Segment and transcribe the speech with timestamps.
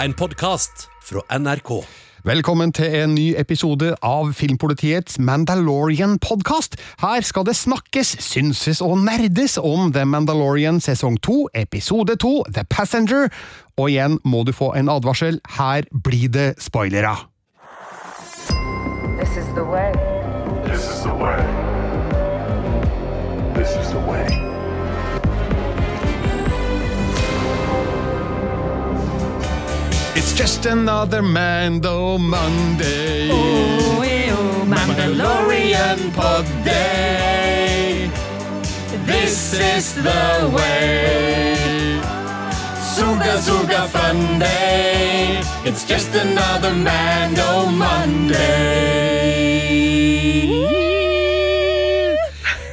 [0.00, 1.70] En podkast fra NRK.
[2.24, 6.76] Velkommen til en ny episode av Filmpolitiets Mandalorian-podkast.
[7.00, 12.66] Her skal det snakkes, synses og nerdes om The Mandalorian sesong 2, episode 2, The
[12.68, 13.32] Passenger.
[13.80, 17.16] Og igjen må du få en advarsel, her blir det spoilere.
[19.16, 19.92] This is the way.
[20.68, 21.55] This is the way.
[30.18, 33.28] It's just another Mando Monday.
[33.30, 38.10] Oh, eh, oh, Mandalorian pod day.
[39.04, 42.00] This is the way.
[42.94, 45.42] Suga Suga fun day.
[45.66, 48.96] It's just another Mando Monday.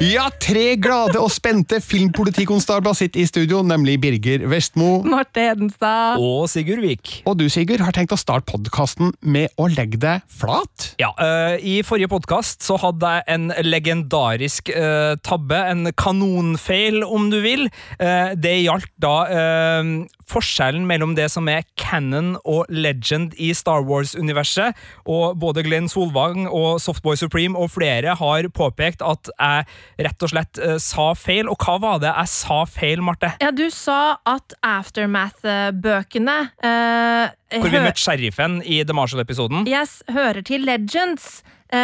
[0.03, 4.97] Ja, tre glade og spente filmpolitikonstabler sitter i studio, nemlig Birger Vestmo.
[5.07, 6.19] Marte Hedenstad.
[6.19, 7.11] Og Sigurd Vik.
[7.29, 10.89] Og du, Sigurd, har tenkt å starte podkasten med å legge deg flat?
[10.99, 17.29] Ja, eh, I forrige podkast så hadde jeg en legendarisk eh, tabbe, en kanonfeil, om
[17.31, 17.69] du vil.
[17.95, 19.15] Uh, det gjaldt da
[20.29, 24.77] forskjellen mellom det som er canon og legend i Star Wars-universet.
[25.09, 29.67] Og både Glenn Solvang og Softboy Supreme og flere har påpekt at jeg
[30.07, 31.49] rett og slett eh, sa feil.
[31.51, 33.33] Og hva var det jeg sa feil, Marte?
[33.43, 39.67] Ja, du sa at Aftermath-bøkene eh, Hvor vi møtte sheriffen i The Marshall-episoden.
[39.69, 41.41] yes, hører til Legends,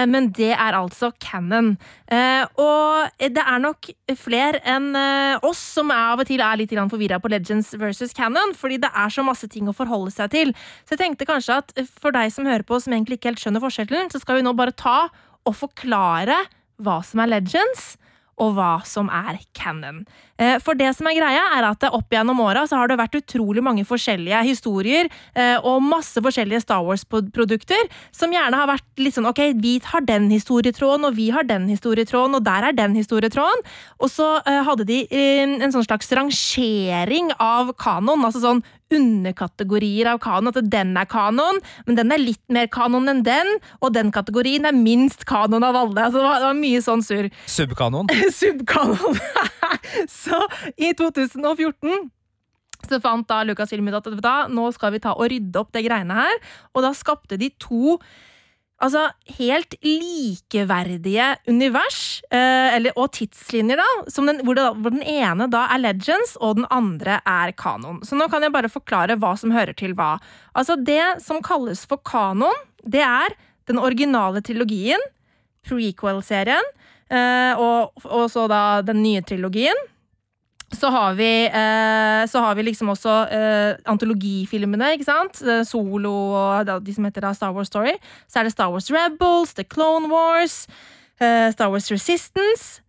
[0.09, 1.73] men det er altså canon.
[2.11, 6.73] Eh, og det er nok flere enn eh, oss som av og til er litt
[6.73, 10.53] forvirra på Legends versus canon, fordi det er så masse ting å forholde seg til.
[10.85, 13.63] Så jeg tenkte kanskje at for deg som hører på, som egentlig ikke helt skjønner
[13.63, 15.09] forskjellen, så skal vi nå bare ta
[15.47, 16.37] og forklare
[16.79, 17.95] hva som er Legends.
[18.39, 20.03] Og hva som er canon.
[20.39, 23.17] Eh, For det som er greia, er at opp gjennom åra så har det vært
[23.19, 29.17] utrolig mange forskjellige historier eh, og masse forskjellige Star Wars-produkter som gjerne har vært litt
[29.17, 32.95] sånn ok, vi har den historietråden, og vi har den historietråden, og der er den
[32.97, 33.63] historietråden.
[33.99, 38.63] Og så eh, hadde de en sånn slags rangering av kanon, altså sånn
[38.93, 40.51] underkategorier av kanon.
[40.53, 44.67] At den er kanon, men den er litt mer kanon enn den, og den kategorien
[44.69, 46.07] er minst kanon av alle.
[46.07, 47.29] Altså, det, var, det var mye sånn surr.
[47.49, 48.13] Subkanon.
[48.39, 49.19] Subkanon.
[50.21, 50.45] så
[50.77, 52.09] i 2014
[52.89, 56.15] så fant da Lucasfilm ut at nå skal vi ta og rydde opp det greiene
[56.15, 56.41] her.
[56.73, 57.97] Og da skapte de to
[58.83, 59.05] altså,
[59.37, 65.65] helt likeverdige univers, eh, eller, og tidslinjer, da, den, hvor, det, hvor den ene da
[65.73, 68.01] er Legends, og den andre er kanon.
[68.07, 70.15] Så nå kan jeg bare forklare hva som hører til hva.
[70.57, 73.35] Altså, det som kalles for kanon, det er
[73.69, 75.01] den originale trilogien,
[75.67, 76.65] prequel-serien,
[77.11, 79.87] eh, og, og så da den nye trilogien.
[80.75, 85.41] Så har vi, eh, så har vi liksom også eh, antologifilmene, ikke sant?
[85.41, 87.95] Eh, Solo og de som heter da Star Wars Story.
[88.29, 90.67] Så er det Star Wars Rebels, The Clone Wars,
[91.19, 92.79] Star Wars Resistance.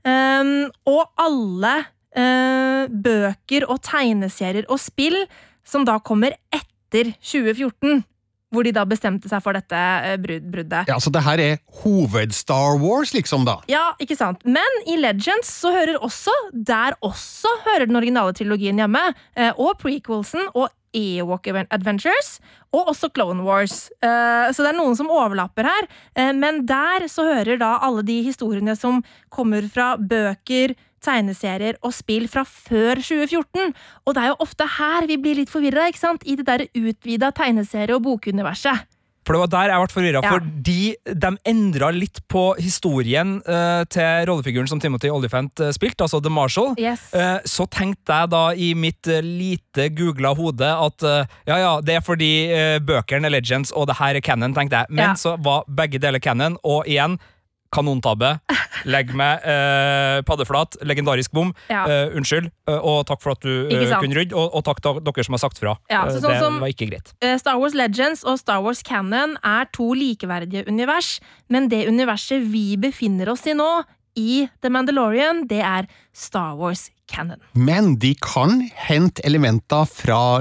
[0.86, 1.72] Og alle
[2.90, 5.16] bøker og tegneserier og spill
[5.66, 8.04] som da kommer etter 2014.
[8.50, 10.88] Hvor de da bestemte seg for dette eh, brud bruddet.
[10.90, 13.58] Ja, Så det her er hoved-Star Wars, liksom, da?
[13.70, 14.42] Ja, ikke sant.
[14.44, 19.14] Men i Legends så hører også Der også hører den originale trilogien hjemme.
[19.36, 22.40] eh, Og prequelsen og Ewok Adventures.
[22.74, 23.88] Og også Clone Wars.
[24.02, 25.86] Eh, Så det er noen som overlapper her.
[26.34, 28.98] Men der så hører da alle de historiene som
[29.30, 30.74] kommer fra bøker,
[31.04, 33.74] tegneserier og spill fra før 2014.
[34.06, 36.24] Og det er jo ofte her vi blir litt forvirra, ikke sant?
[36.26, 38.86] I det der utvida tegneserie- og bokuniverset.
[39.28, 40.30] For det var der jeg ble forvirra, Ja.
[40.32, 46.22] fordi de endra litt på historien uh, til rollefiguren som Timothy Olyphant uh, spilte, altså
[46.24, 46.72] The Marshall.
[46.80, 47.02] Yes.
[47.12, 51.04] Uh, så tenkte jeg da i mitt lite googla hode at
[51.46, 52.30] ja, ja, det er fordi
[52.82, 54.86] bøkene er Legends og det her er canon, tenkte jeg.
[54.88, 55.14] Men Ja.
[55.14, 57.18] så var begge deler canon, og igjen
[57.74, 58.34] kanontabbe.
[58.88, 60.78] Legg meg eh, paddeflat.
[60.86, 61.52] Legendarisk bom.
[61.70, 61.84] Ja.
[61.86, 65.00] Eh, unnskyld, eh, og takk for at du eh, kunne rydde, og, og takk til
[65.06, 65.76] dere som har sagt fra.
[65.92, 67.12] Ja, Eh, så sånn det som- var ikke greit.
[67.22, 71.18] Eh, Star Wars Legends og Star Wars Canon er to likeverdige univers,
[71.48, 73.84] men det universet vi befinner oss i nå,
[74.16, 77.38] i The Mandalorian, det er Star Wars Canon.
[77.54, 80.40] Men de kan hente elementer fra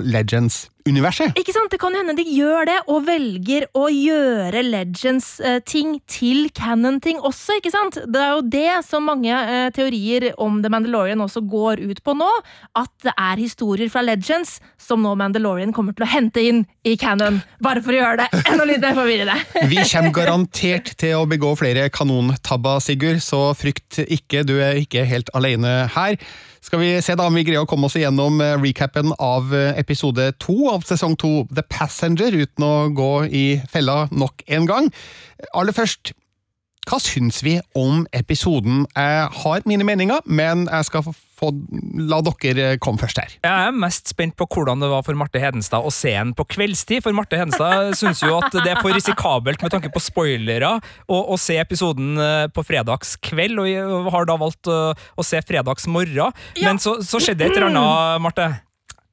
[0.79, 1.37] Legends-universet.
[1.37, 1.71] Ikke sant?
[1.71, 7.71] Det kan hende de gjør det, og velger å gjøre Legends-ting til canon-ting også, ikke
[7.71, 7.99] sant?
[8.07, 12.15] Det er jo det som mange eh, teorier om The Mandalorian også går ut på
[12.17, 12.29] nå,
[12.75, 16.95] at det er historier fra Legends som nå Mandalorian kommer til å hente inn i
[16.99, 19.37] canon, bare for å gjøre det enda litt mer forvirrende.
[19.69, 25.05] Vi kommer garantert til å begå flere kanontabber, Sigurd, så frykt ikke, du er ikke
[25.07, 26.17] helt alene her.
[26.61, 29.77] Skal vi se da om vi greier å komme oss igjennom eh, recapen av eh,
[29.79, 34.89] episode to av sesong to, The Passenger, uten å gå i fella nok en gang.
[35.53, 36.13] Aller først,
[36.89, 38.85] hva syns vi om episoden?
[38.95, 41.03] Jeg har mine meninger, men jeg skal
[41.39, 41.51] få
[42.09, 43.35] la dere komme først her.
[43.45, 46.47] Jeg er mest spent på hvordan det var for Marte Hedenstad å se den på
[46.49, 47.03] kveldstid.
[47.05, 50.71] For Marte Hedenstad syns jo at det er for risikabelt med tanke på spoilere
[51.05, 56.33] å, å se episoden eh, på fredagskveld, og har da valgt å, å se fredagsmorgen.
[56.57, 56.65] Ja.
[56.65, 58.49] Men så, så skjedde et eller annet, Marte.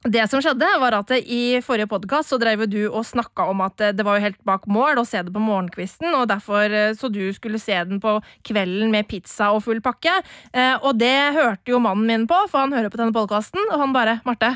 [0.05, 4.05] Det som skjedde, var at i forrige podkast drev du og snakka om at det
[4.05, 7.23] var jo helt bak mål å se det på morgenkvisten, og derfor eh, så du
[7.33, 10.13] skulle se den på kvelden med pizza og full pakke.
[10.53, 13.81] Eh, og det hørte jo mannen min på, for han hører på denne podkasten, og
[13.81, 14.53] han bare 'Marte,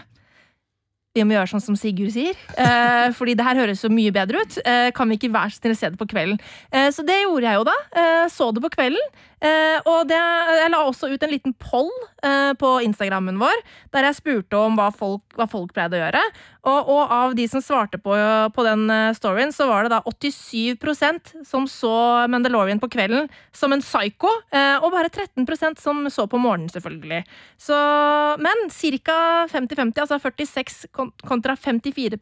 [1.11, 4.45] vi må gjøre sånn som Sigurd sier, eh, fordi det her høres så mye bedre
[4.45, 4.59] ut.
[4.63, 6.39] Eh, kan vi ikke være så snill å se det på kvelden?
[6.71, 7.75] Eh, så det gjorde jeg jo da.
[7.91, 9.03] Eh, så det på kvelden.
[9.41, 10.17] Eh, og det,
[10.59, 11.89] jeg la også ut en liten poll
[12.21, 13.63] eh, på Instagrammen vår,
[13.95, 16.21] der jeg spurte om hva folk, hva folk pleide å gjøre.
[16.61, 18.13] Og, og, av de som svarte på,
[18.53, 18.85] på den
[19.17, 21.93] storyen, så var det da 87% som så
[22.29, 27.23] Mandalorian på kvelden som en psycho, og bare 13% som så på morgenen, selvfølgelig.
[27.57, 27.79] Så,
[28.45, 29.17] men ca.
[29.49, 30.77] 50-50, altså 46
[31.25, 32.21] kontra 54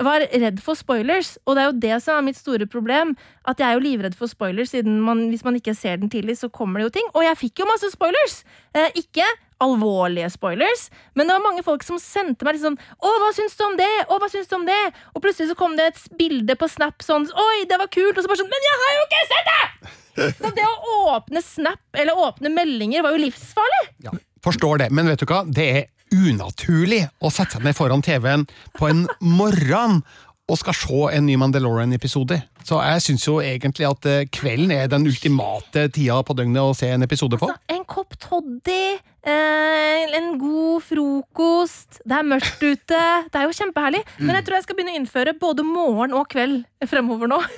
[0.00, 3.14] var redd for spoilers, og det er jo det som er mitt store problem.
[3.48, 6.38] At jeg er jo livredd for spoilers, siden man, hvis man ikke ser den tidlig,
[6.40, 7.08] så kommer det jo ting.
[7.12, 8.42] Og jeg fikk jo masse spoilers!
[8.72, 9.26] Eh, ikke
[9.62, 13.62] alvorlige spoilers, men det var mange folk som sendte meg liksom 'Å, hva syns du
[13.64, 16.56] om det?' 'Å, hva syns du om det?' Og plutselig så kom det et bilde
[16.58, 19.04] på Snap sånn 'Oi, det var kult', og så bare sånn 'Men jeg har jo
[19.06, 23.84] ikke sett det!' Så det å åpne Snap, eller åpne meldinger, var jo livsfarlig.
[24.02, 24.10] Ja,
[24.42, 25.44] forstår det, men vet du hva?
[25.46, 28.46] Det er unaturlig å sette seg ned foran TV-en
[28.78, 30.02] på en morgen
[30.50, 32.40] og skal se en ny Mandalorian-episode.
[32.66, 36.74] Så jeg syns jo egentlig at eh, kvelden er den ultimate tida på døgnet å
[36.76, 37.48] se en episode på.
[37.48, 38.94] Altså, en kopp toddy,
[39.26, 43.00] eh, en god frokost, det er mørkt ute.
[43.32, 44.02] Det er jo kjempeherlig.
[44.20, 47.40] Men jeg tror jeg skal begynne å innføre både morgen og kveld fremover nå.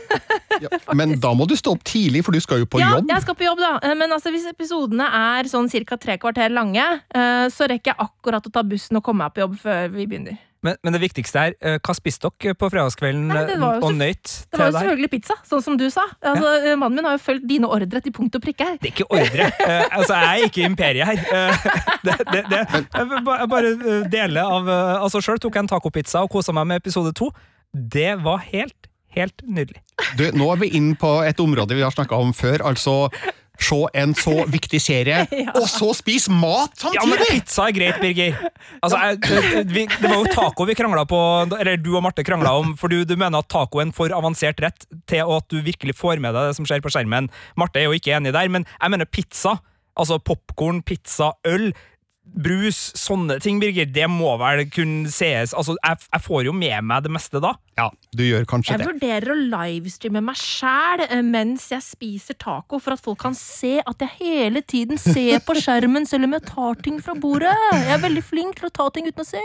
[0.62, 3.08] Ja, men da må du stå opp tidlig, for du skal jo på ja, jobb.
[3.10, 3.72] jeg skal på jobb, da.
[3.82, 5.98] Eh, Men altså, hvis episodene er sånn ca.
[5.98, 9.42] tre kvarter lange, eh, så rekker jeg akkurat å ta bussen og komme meg på
[9.42, 10.38] jobb før vi begynner.
[10.64, 14.60] Men, men det viktigste er, eh, hva spiste dere på fredagskvelden jo og nøyt Det
[14.60, 16.04] var jo selvfølgelig pizza, sånn som du sa.
[16.24, 16.76] Altså, ja.
[16.80, 18.78] Mannen min har jo fulgt dine ordre til punkt og prikke her.
[18.80, 19.48] Det er ikke ordre.
[19.60, 21.24] uh, altså, jeg er ikke imperiet her.
[21.28, 21.68] Uh,
[22.06, 23.74] det, det, det, jeg vil bare
[24.10, 27.14] dele deler av eh, Altså, Sjøl tok jeg en tacopizza og kosa meg med episode
[27.16, 27.30] to.
[27.72, 29.82] Det var helt, helt nydelig.
[30.18, 33.08] Du, nå er vi inne på et område vi har snakka om før, altså
[33.60, 35.24] se en så viktig serie,
[35.58, 37.00] og så spise mat samtidig!
[37.00, 38.38] Ja, men pizza er greit, Birger.
[38.80, 41.20] Altså, jeg, det, vi, det var jo taco vi krangla på,
[41.58, 44.14] eller du og Marte krangla om, for du, du mener at taco er en for
[44.14, 47.30] avansert rett til at du virkelig får med deg det som skjer på skjermen.
[47.60, 49.58] Marte er jo ikke enig der, men jeg mener pizza.
[49.94, 51.70] Altså popkorn, pizza, øl.
[52.34, 56.82] Brus, sånne ting, Birger, det må vel kunne sees Altså, jeg, jeg får jo med
[56.88, 57.52] meg det meste da.
[57.78, 58.88] Ja, du gjør kanskje Jeg det.
[58.88, 64.02] vurderer å livestreame meg sjæl mens jeg spiser taco, for at folk kan se at
[64.02, 67.54] jeg hele tiden ser på skjermen selv om jeg tar ting fra bordet.
[67.74, 69.44] Jeg er veldig flink til å ta ting uten å se.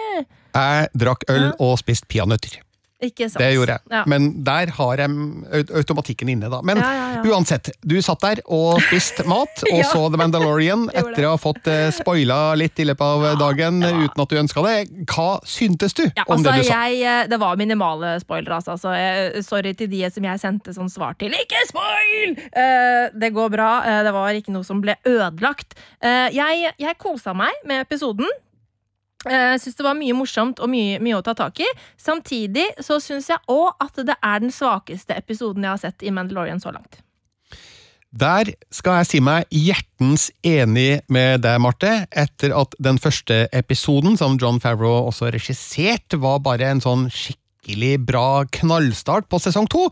[0.55, 2.57] Jeg drakk øl og spiste peanøtter.
[2.99, 3.39] Ikke sant?
[3.39, 3.85] Det gjorde jeg.
[3.93, 4.03] Ja.
[4.11, 6.59] Men der har jeg automatikken inne, da.
[6.65, 11.27] Men Ja, ja, uansett, du satt der og spiste mat, og så The Mandalorian etter
[11.27, 14.75] å ha fått uh, spoila litt i løpet av dagen uten at du ønska det.
[15.07, 16.81] Hva syntes du om altså, det du sa?
[16.89, 18.75] jeg, eh, det var minimale spoilere, altså.
[18.79, 21.35] Så, jeg, sorry til de som jeg sendte sånn svar til.
[21.35, 22.35] Ikke spoil!
[22.51, 23.71] Uh, det går bra.
[23.85, 25.77] Uh, det var ikke noe som ble ødelagt.
[26.03, 28.27] Eh, jeg, jeg kosa meg med episoden.
[29.27, 31.67] Jeg syns det var mye morsomt og mye, mye å ta tak i.
[31.99, 36.13] Samtidig så syns jeg òg at det er den svakeste episoden jeg har sett i
[36.15, 37.01] Mandalorian så langt.
[38.09, 44.15] Der skal jeg si meg hjertens enig med deg, Marte, etter at den første episoden,
[44.17, 49.91] som John Favreau også regisserte, var bare en sånn skikkelig bra knallstart på sesong to,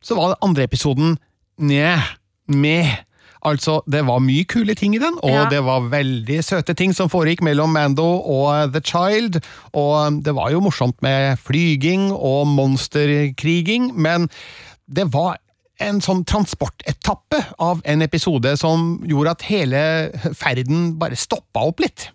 [0.00, 1.18] så var den andre episoden
[1.60, 2.08] njeh,
[2.48, 3.04] med.
[3.46, 5.44] Altså, det var mye kule ting i den, og Ja.
[5.48, 9.40] det var veldig søte ting som foregikk mellom Mando og The Child,
[9.74, 14.28] og det var jo morsomt med flyging og monsterkriging, men
[14.90, 15.38] det var
[15.80, 19.82] en sånn transportetappe av en episode som gjorde at hele
[20.34, 22.08] ferden bare stoppa opp litt.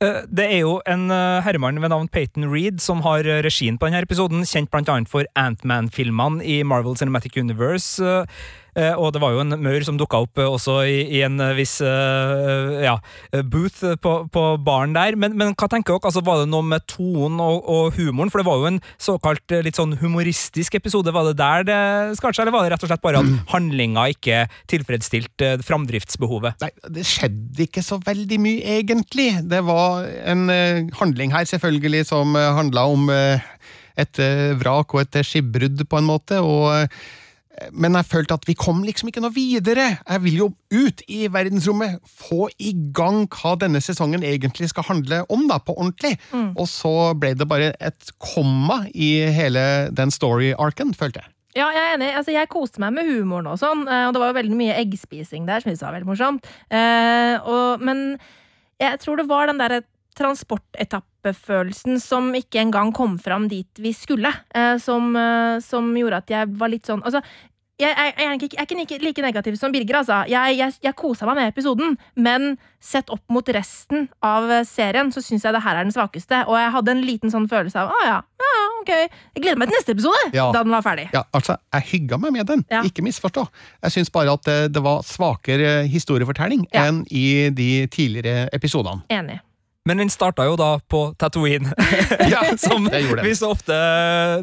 [0.00, 3.76] Eh, Det er jo en eh, herremann ved navn Peyton Reed som har eh, regien
[3.76, 8.00] på denne episoden, kjent annet for Ant-Man-filmene i Marvel Cinematic Universe.
[8.76, 11.40] Eh, Og det var jo en maur som dukka opp eh, også i, i en
[11.42, 12.96] eh, viss ja,
[13.50, 15.16] booth på, på baren der.
[15.18, 16.10] Men, men hva tenker dere?
[16.10, 18.32] Altså, var det noe med tonen og, og humoren?
[18.32, 21.14] For det var jo en såkalt litt sånn humoristisk episode.
[21.14, 21.80] Var det der det
[22.18, 26.60] skar seg, eller var det rett og slett bare at handlinga ikke tilfredsstilte eh, framdriftsbehovet?
[26.64, 29.30] Nei, det skjedde ikke så veldig mye, egentlig.
[29.50, 30.46] Det var en
[30.98, 34.20] handling her, selvfølgelig, som handla om et
[34.60, 36.40] vrak og et skipbrudd, på en måte.
[36.40, 36.88] og
[37.72, 39.86] men jeg følte at vi kom liksom ikke noe videre.
[39.98, 45.24] Jeg vil jo ut i verdensrommet, få i gang hva denne sesongen egentlig skal handle
[45.32, 46.16] om, da, på ordentlig.
[46.32, 49.62] Og så ble det bare et komma i hele
[49.96, 51.32] den story-arken, følte jeg.
[51.58, 52.10] Ja, jeg er enig.
[52.14, 54.76] Altså, jeg koste meg med humoren og sånn, eh, og det var jo veldig mye
[54.84, 56.46] eggspising der, som jeg sa, var veldig morsomt.
[56.70, 58.04] Eh, og, men
[58.80, 59.82] jeg tror det var den derre
[60.20, 66.30] transportetappefølelsen som ikke engang kom fram dit vi skulle, eh, som, eh, som gjorde at
[66.30, 67.22] jeg var litt sånn Altså,
[67.80, 70.20] jeg, jeg, jeg, er ikke, jeg er ikke like- negativ som Birger, altså.
[70.30, 75.10] Jeg, jeg, jeg kosa meg med episoden, men sett opp mot resten av eh, serien,
[75.12, 76.44] så syns jeg det her er den svakeste.
[76.48, 78.92] Og jeg hadde en liten sånn følelse av ah, ja, ja, ok,
[79.36, 80.46] jeg gleder meg til neste episode, Ja.
[80.54, 81.08] da den var ferdig.
[81.12, 82.82] Ja, altså, Jeg hygga meg med den, Ja.
[82.82, 83.46] ikke misforstå.
[83.82, 86.86] Jeg syns bare at det, det var svakere historiefortelling Ja.
[86.88, 89.02] enn i de tidligere episodene.
[89.10, 89.40] Enig.
[89.88, 91.70] Men den starta jo da på Tatooine,
[92.32, 93.30] Ja, som det gjorde den.
[93.30, 93.72] vi så ofte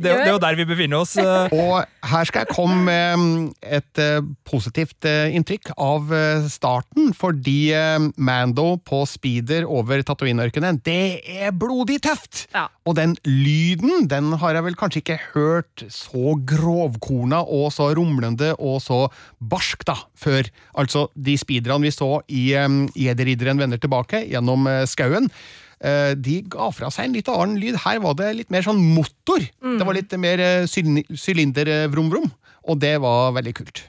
[0.01, 1.13] Det, er jo- det er jo der vi befinner oss.
[1.21, 1.53] eh.
[1.61, 3.43] Og her skal jeg komme med mm,
[3.77, 4.17] et eh,
[4.49, 6.09] positivt eh, inntrykk av
[6.49, 7.69] starten, fordi
[8.17, 12.47] Mando på speeder over Tatooine-ørkenen, det er blodig tøft!
[12.55, 12.65] Ja.
[12.87, 18.53] Og den lyden, den har jeg vel kanskje ikke hørt så grovkorna og så rumlende
[18.57, 19.03] og så
[19.43, 20.47] barsk, da, før.
[20.79, 25.26] Altså de speederne vi så i um, vender tilbake gjennom skauen.
[25.27, 27.81] Eh, de ga fra seg en litt annen lyd.
[27.85, 29.43] Her var det litt mer sånn motor.
[29.43, 32.31] Det var litt mer sylinder vrom vrom,
[32.67, 33.87] og det var veldig kult.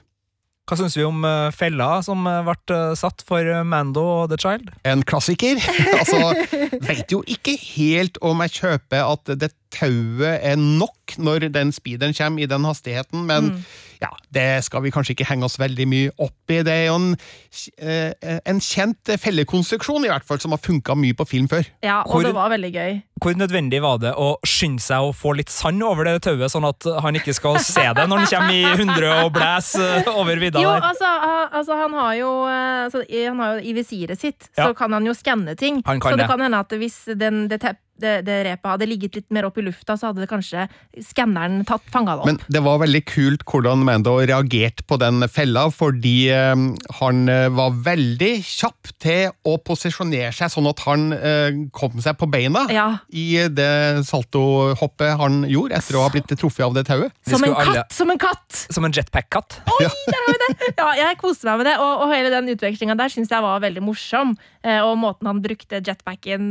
[0.68, 4.26] Hva syns vi om eh, fella som eh, ble eh, satt for eh, Mando og
[4.28, 4.68] The Child?
[4.84, 5.56] En klassiker.
[6.00, 6.34] altså,
[6.84, 12.14] Veit jo ikke helt om jeg kjøper at det tauet er nok når den speederen
[12.16, 13.64] kommer i den hastigheten, men
[14.02, 16.60] ja, det skal vi kanskje ikke henge oss veldig mye opp i.
[16.62, 17.16] Det er jo en,
[17.82, 21.64] eh, en kjent fellekonstruksjon, i hvert fall, som har funka mye på film før.
[21.82, 23.02] Ja, og Hvor- det var veldig gøy.
[23.20, 26.68] Hvor nødvendig var det å skynde seg å få litt sand over det tauet, sånn
[26.68, 30.36] at han ikke skal se det når han kommer i 100 og blæser eh, over
[30.38, 31.08] vidda Jo, altså,
[31.52, 34.68] altså han har jo altså, Han har jo i visiret sitt, Ja.
[34.68, 35.82] så kan han jo skanne ting.
[35.86, 36.30] Han kan så det det.
[36.30, 39.58] kan hende at hvis den, det, tepp- det, det repet hadde ligget litt mer opp
[39.58, 40.66] i lufta, så hadde det kanskje
[41.04, 42.28] skanneren tatt fanga det opp.
[42.30, 46.54] Men det var veldig kult hvordan Mando reagerte på den fella, fordi eh,
[47.00, 52.18] han eh, var veldig kjapp til å posisjonere seg sånn at han eh, kom seg
[52.20, 52.88] på beina Ja.
[53.10, 57.12] i det saltohoppet han gjorde etter å ha blitt truffet av det tauet.
[57.28, 57.92] Som en alle- katt!
[57.96, 58.60] Som en katt!
[58.74, 59.60] Som en jetpack-katt.
[59.78, 59.88] Oi,
[60.78, 63.60] Ja, jeg koste meg med det, og, og hele den utvekslinga der syns jeg var
[63.62, 64.34] veldig morsom.
[64.62, 66.50] Eh, og måten han brukte jetpacken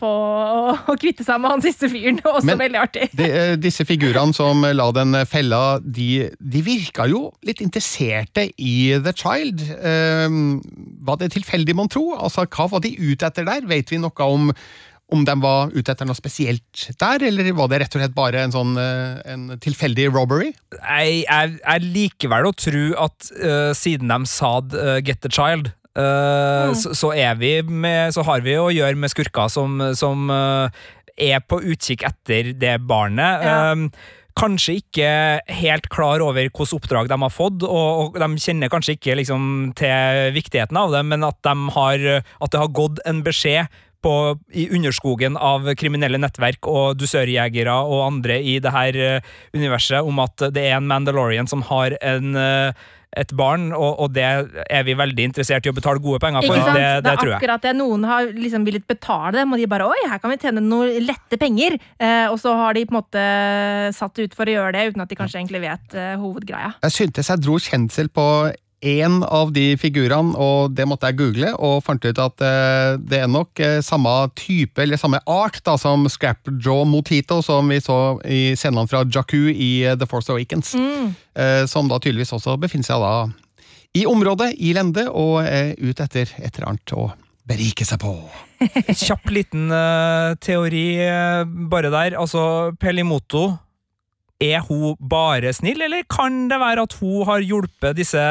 [0.00, 3.08] på å, å kvitte seg med han siste fyren, også Men- veldig artig.
[3.16, 8.74] De, eh, disse figurene som la den fella, de, de virka jo litt interesserte i
[9.02, 9.64] The Child.
[9.78, 10.38] Eh,
[11.06, 12.10] var det tilfeldig, mon tro?
[12.18, 13.66] Altså, hva var de ute etter der?
[13.70, 14.52] Vet vi noe om
[15.10, 18.44] om de var ute etter noe spesielt der, eller var det rett og slett bare
[18.44, 20.52] en sånn eh, en tilfeldig robbery?
[20.76, 25.72] Jeg, jeg, jeg likevel å tro at uh, siden de sa uh, 'get the child',
[26.00, 30.30] eh, så, så er vi med Så har vi å gjøre med skurker som, som
[30.32, 30.70] uh,
[31.20, 33.44] er på utkikk etter det barnet.
[33.46, 33.60] Ja.
[33.72, 33.90] Um,
[34.38, 35.08] Kanskje ikke
[35.52, 39.42] helt klar over hvilket oppdrag de har fått, og, og de kjenner kanskje ikke liksom,
[39.76, 43.68] til viktigheten av det, men at, de har, at det har gått en beskjed
[44.04, 44.14] på,
[44.56, 50.22] i underskogen av kriminelle nettverk og dusørjegere og andre i det her eh, universet om
[50.24, 52.88] at det er en Mandalorian som har en, eh,
[53.18, 56.54] et barn, og, og det er vi veldig interessert i å betale gode penger for.
[56.54, 56.78] Ikke sant?
[56.78, 57.40] Det, det, det er tror jeg.
[57.40, 57.74] akkurat det.
[57.80, 60.94] Noen har liksom villet betale dem, og de bare Oi, her kan vi tjene noen
[61.08, 61.76] lette penger.
[61.98, 63.26] Eh, og så har de på en måte
[63.96, 66.76] satt ut for å gjøre det, uten at de kanskje egentlig vet eh, hovedgreia.
[66.86, 68.26] Jeg syntes jeg dro kjensel på
[68.80, 73.22] én av de figurene, og det måtte jeg google, og fant ut at eh, det
[73.22, 78.16] er nok eh, samme type, eller samme art, da, som Scrapjaw Motito, som vi så
[78.24, 80.74] i scenene fra Jakku i eh, The Force Awakens.
[80.74, 81.14] Mm.
[81.70, 83.12] som da tydeligvis også befinner seg da
[83.96, 87.08] i området, i lende, og er ute etter et eller annet å
[87.50, 88.12] berike seg på.
[89.06, 92.18] Kjapp liten uh, teori uh, bare der.
[92.20, 93.48] Altså, Pelimoto
[94.40, 98.22] er hun bare snill, eller kan det være at hun har hjulpet disse,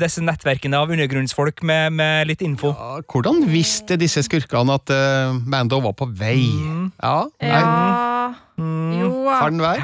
[0.00, 2.72] disse nettverkene av undergrunnsfolk med, med litt info?
[2.72, 6.40] Ja, hvordan visste disse skurkene at uh, Mando var på vei?
[7.02, 7.64] Ja, nei,
[8.60, 8.90] Mm.
[9.00, 9.78] Jo Har den vei?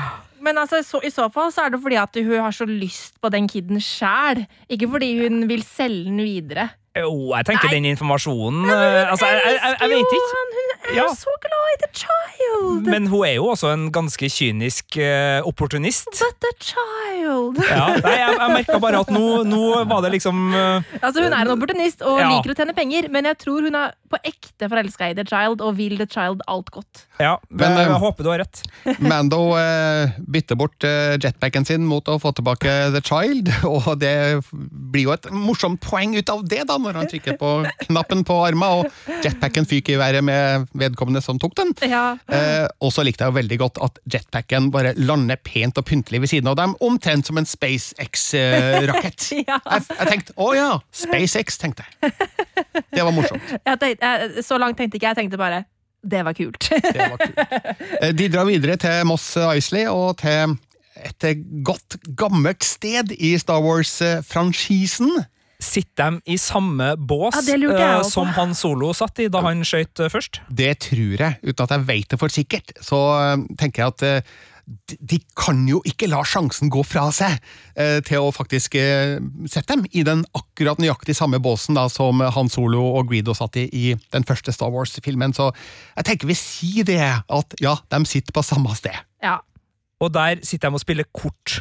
[0.45, 3.17] Men altså, så, i så fall så er det fordi at hun har så lyst
[3.25, 4.45] på den kiden sjæl.
[4.71, 6.69] Ikke fordi hun vil selge den videre.
[6.97, 7.75] Jo, jeg tenker Nei.
[7.75, 10.31] den informasjonen eh, Altså, jeg, jeg, jeg, jeg vet ikke.
[10.37, 11.07] Han, hun er Ja.
[11.15, 12.87] så glad i The Child!
[12.87, 16.09] Men hun er jo også en ganske kynisk uh, opportunist.
[16.13, 17.59] But the child!
[17.67, 21.33] Ja, nei, jeg, jeg merka bare at nå, nå var det liksom uh, Altså Hun
[21.33, 22.29] er en opportunist og Ja.
[22.31, 25.63] liker å tjene penger, men jeg tror hun er på ekte forelska i The Child
[25.67, 27.03] og vil The Child alt godt.
[27.19, 28.63] Ja, Men, jeg, eh, jeg håper du har rett.
[29.11, 30.87] Mando uh, bytter bort
[31.23, 34.15] jetpacken sin mot å få tilbake The Child, og det
[34.53, 37.51] blir jo et morsomt poeng ut av det, da, når han trykker på
[37.89, 41.73] knappen på armen, og jetpacken fyker i været med vedkommende som tok den.
[41.89, 42.17] Ja.
[42.29, 46.33] Eh, og så likte jeg veldig godt at jetpacken bare lander pent og pyntelig ved
[46.33, 49.31] siden av dem, omtrent som en SpaceX-rakett.
[49.47, 49.59] Ja.
[49.63, 52.13] jeg, jeg tenkte å ja, SpaceX, tenkte jeg.
[52.93, 53.43] Det var morsomt.
[53.69, 55.15] Jeg tenkte, jeg, så langt tenkte ikke jeg.
[55.17, 55.65] Jeg tenkte bare
[56.07, 56.69] det var kult.
[56.71, 57.39] Det var kult.
[58.01, 60.55] Eh, De drar videre til Moss Isley og til
[61.07, 61.27] et
[61.67, 65.11] godt, gammelt sted i Star Wars-franchisen.
[65.63, 70.01] Sitter de i samme bås Ja, eh, som Han Solo satt i da han skøyt
[70.05, 70.41] eh, først?
[70.53, 72.75] Det tror jeg, uten at jeg vet det for sikkert.
[72.85, 74.05] Så eh, tenker jeg at
[74.67, 77.37] de- de kan jo ikke la sjansen gå fra seg
[77.79, 78.75] eh, til å faktisk
[79.47, 83.55] sette dem i den akkurat nøyaktig samme båsen da, som Han Solo og Greedo satt
[83.63, 85.33] i i den første Star Wars-filmen.
[85.39, 85.53] Så
[85.97, 86.99] jeg tenker vi sier det,
[87.31, 88.99] at ja, de sitter på samme sted.
[89.23, 89.39] Ja.
[90.03, 91.61] Og der sitter de og spiller kort.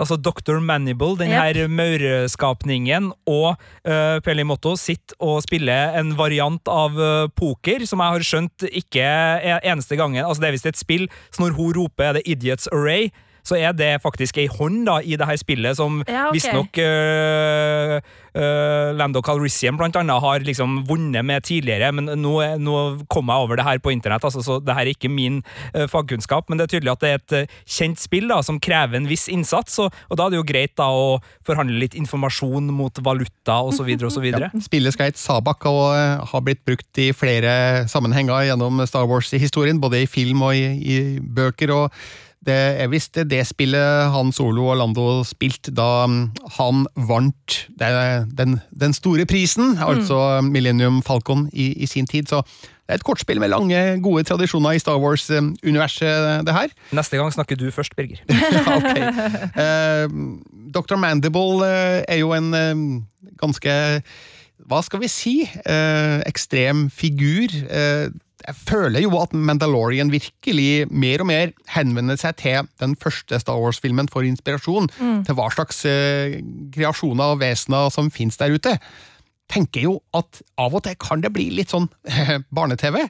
[0.00, 0.58] Altså Dr.
[0.64, 1.56] Manible, den Yep.
[1.56, 3.54] her maurskapningen, og
[3.86, 9.02] uh, Pelimoto sitter og spiller en variant av uh, poker, som jeg har skjønt ikke
[9.04, 10.24] er eneste gangen.
[10.24, 13.10] Altså Det er visst et spill, så når hun roper er det Idiots Array,
[13.46, 16.36] så er det faktisk ei hånd da i det her spillet som Ja, okay.
[16.36, 17.96] visstnok uh,
[18.38, 22.76] uh, Lando Calrissian blant annet har liksom vunnet med tidligere, men nå, nå
[23.12, 25.40] kom jeg over det her på internett, altså, så det her er ikke min
[25.76, 29.00] uh, fagkunnskap, men det er tydelig at det er et kjent spill da, som krever
[29.00, 32.70] en viss innsats, og, og da er det jo greit da å forhandle litt informasjon
[32.72, 33.90] mot valuta osv.
[33.98, 34.28] osv.
[34.42, 35.92] Ja, spillet skal hete Sabak og
[36.30, 40.96] har blitt brukt i flere sammenhenger gjennom Star Wars-historien, både i film og i, i
[41.22, 41.70] bøker.
[41.74, 42.02] og
[42.42, 46.22] det er visst det spillet han Solo og Lando spilte da mm,
[46.58, 52.26] han vant den, den store prisen, altså Millennium Falcon, i, i sin tid.
[52.32, 52.42] Så
[52.82, 56.74] det er et kortspill med lange, gode tradisjoner i Star Wars-universet, det her.
[56.92, 58.18] Neste gang snakker du først, Birger.
[58.52, 58.98] Ja, ok.
[59.62, 60.08] Eh,
[60.74, 60.98] Dr.
[60.98, 62.82] Mandible eh, er jo en eh,
[63.40, 63.72] ganske
[64.66, 65.36] Hva skal vi si?
[65.46, 67.54] Eh, ekstrem figur.
[67.70, 68.10] Eh,
[68.42, 73.60] jeg føler jo at Mandalorian virkelig mer og mer henvender seg til den første Star
[73.60, 74.90] Wars-filmen for inspirasjon.
[75.26, 76.38] Til hva slags uh,
[76.74, 78.76] kreasjoner og vesener som finnes der ute.
[79.52, 81.88] Tenker jo at av og til kan det bli litt sånn
[82.56, 83.04] barne-TV.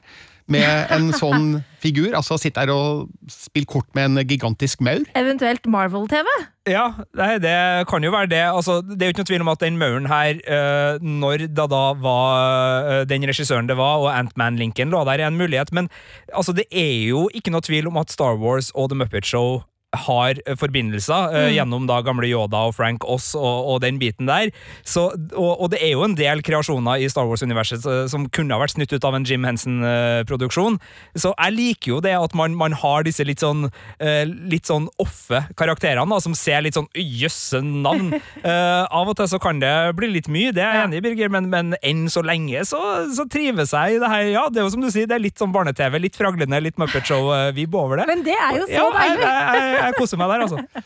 [0.51, 2.11] Med en sånn figur.
[2.17, 5.05] Altså sitte her og spille kort med en gigantisk maur.
[5.15, 6.29] Eventuelt Marvel-TV.
[6.69, 6.85] Ja,
[7.19, 7.55] nei, det
[7.89, 8.43] kan jo være det.
[8.47, 11.67] Altså, det er jo ikke noe tvil om at den mauren her, eh, når det
[11.71, 15.91] da var eh, den regissøren det var, og Ant-Man-linken lå der, er en mulighet, men
[16.31, 19.61] altså, det er jo ikke noe tvil om at Star Wars og The Muppet Show
[19.93, 21.49] har eh, forbindelser mm.
[21.55, 24.51] gjennom da gamle Yoda og Frank Oss og, og den biten der.
[24.81, 28.55] Så, og, og det er jo en del kreasjoner i Star Wars-universet eh, som kunne
[28.55, 30.79] ha vært snytt ut av en Jim Henson-produksjon.
[31.15, 33.67] Så jeg liker jo det at man, man har disse litt sånn
[33.99, 38.13] eh, litt sånn offe karakterene, da, som ser litt sånn «Øy, jøsse navn.
[38.43, 41.03] uh, av og til så kan det bli litt mye, det er jeg enig i,
[41.05, 42.79] Birger, men, men enn så lenge så,
[43.13, 44.25] så trives jeg i det her.
[44.33, 46.79] Ja, det er jo som du sier, det er litt sånn barne-TV, litt fraglende, litt
[46.81, 48.07] Muppet Show-vib over det.
[48.09, 49.23] Men det er jo så ja, deilig!
[49.23, 50.83] jeg, jeg, jeg koser meg der, altså.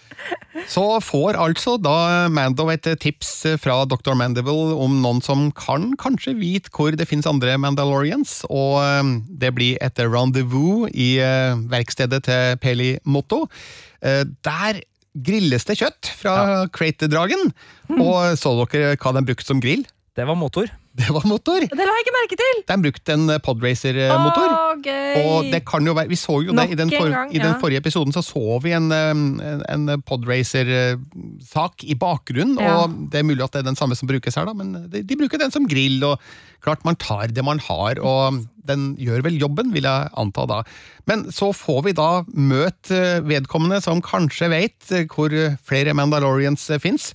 [0.67, 3.31] Så får altså da Mando et tips
[3.61, 4.15] fra Dr.
[4.17, 9.11] Mandible om noen som kan kanskje vite hvor det finnes andre Mandalorians, og eh,
[9.43, 13.45] det blir et rendezvous i eh, verkstedet til Peli Motto.
[14.01, 14.81] Eh, Der
[15.17, 17.51] grilles det kjøtt fra Crate-dragen,
[18.03, 19.85] og så dere hva den brukte som grill?
[20.17, 20.69] Det var motor.
[21.01, 21.61] Det var motor!
[21.61, 22.61] Det la jeg ikke merke til!
[22.71, 24.49] De brukte en Podracer-motor.
[24.49, 25.19] Å, gøy!
[25.21, 27.37] Og det kan jo være, Vi så jo det i den, for, gang, ja.
[27.37, 32.57] i den forrige episoden, så så vi en, um, en, en Podracer-sak i bakgrunnen.
[32.57, 32.79] Ja.
[32.81, 35.03] Og det er mulig at det er den samme som brukes her, da, men de,
[35.05, 36.01] de bruker den som grill.
[36.07, 36.17] og
[36.65, 40.61] Klart man tar det man har, og den gjør vel jobben, vil jeg anta da.
[41.09, 45.33] Men så får vi da møte eh, vedkommende som kanskje eh, hvor
[45.63, 47.13] flere Mandalorians eh, fins.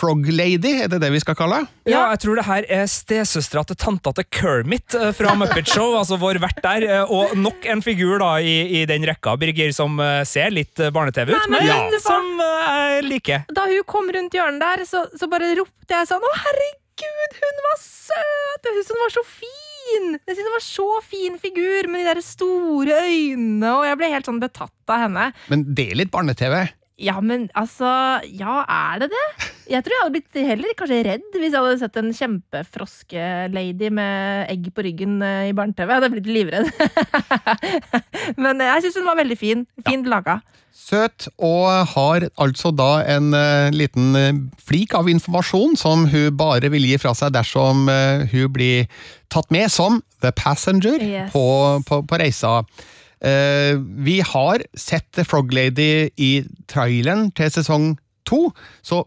[0.00, 1.70] Frog Lady, er det det vi skal kalle henne?
[1.86, 5.94] Ja, jeg tror det her er stesøstera til tanta til Kermit eh, fra Muppet Show,
[6.00, 9.70] altså vår vert der, eh, og nok en figur da i, i den rekka, Birger,
[9.76, 12.02] som eh, ser litt barne-TV ut, Nei, men men ja.
[12.02, 13.46] som jeg liker.
[13.54, 17.64] Da hun kom rundt hjørnet der, så, så bare ropte jeg sånn Å, herregud, hun
[17.70, 18.66] var søt!
[18.66, 20.14] Jeg synes hun var så fin!
[20.18, 24.14] Jeg synes hun var så fin figur med de der store øynene, og jeg ble
[24.16, 25.28] helt sånn betatt av henne.
[25.52, 26.64] Men det er litt barne-TV.
[27.00, 27.88] Ja, men altså
[28.30, 29.24] Ja, er det det?
[29.72, 34.50] Jeg tror jeg hadde blitt heller kanskje redd hvis jeg hadde sett en kjempefroskelady med
[34.52, 35.88] egg på ryggen eh, i barne-TV.
[35.88, 36.68] Jeg hadde blitt livredd.
[38.44, 39.64] Men eh, jeg syns hun var veldig fin.
[39.88, 40.38] Fint laga.
[40.74, 46.84] Søt, og har altså da en eh, liten flik av informasjon som hun bare vil
[46.90, 48.84] gi fra seg dersom hun blir
[49.32, 51.32] tatt med som the passenger Yes.
[51.32, 51.44] på,
[51.88, 52.60] på, på reisa.
[53.24, 56.32] Eh, vi har sett Frog Lady i
[56.68, 57.94] traileren til sesong
[58.28, 58.50] to,
[58.84, 59.04] så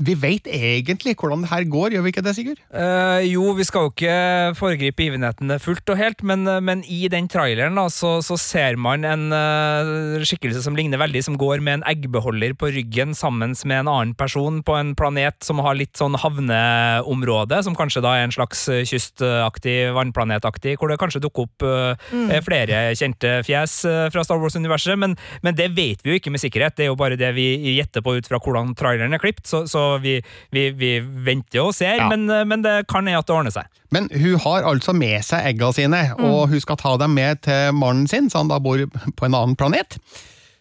[0.00, 2.60] vi vet egentlig hvordan det her går, gjør vi ikke det, Sigurd?
[2.72, 4.14] Eh, jo, vi skal jo ikke
[4.56, 8.78] foregripe givenhetene fullt og helt, men, eh, men i den traileren da, så, så ser
[8.80, 13.52] man en uh, skikkelse som ligner veldig, som går med en eggbeholder på ryggen sammen
[13.68, 18.16] med en annen person på en planet som har litt sånn havneområde, som kanskje da
[18.16, 23.76] er en slags eh, kystaktig, vannplanetaktig, hvor det kanskje dukker opp eh, flere kjente fjes
[23.88, 26.78] uh, fra Star Wars-universet, men, men det vet vi jo ikke med sikkerhet.
[26.78, 29.64] Det er jo bare det vi gjetter på ut fra hvordan traileren er klippet, så,
[29.68, 30.20] så vi,
[30.54, 30.90] vi, vi
[31.26, 32.08] venter og ser, Ja.
[32.08, 33.66] men, eh, men det kan hende at det ordner seg.
[33.90, 37.72] Men hun har altså med seg egga sine, og hun skal ta dem med til
[37.74, 39.98] mannen sin, så han da bor på en annen planet.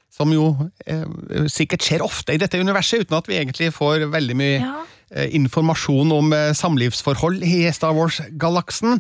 [0.10, 0.48] Som jo
[0.90, 1.06] eh,
[1.48, 4.74] sikkert skjer ofte i dette universet, uten at vi egentlig får veldig mye Ja.
[5.14, 8.98] eh, informasjon om eh, samlivsforhold i Star Wars-galaksen.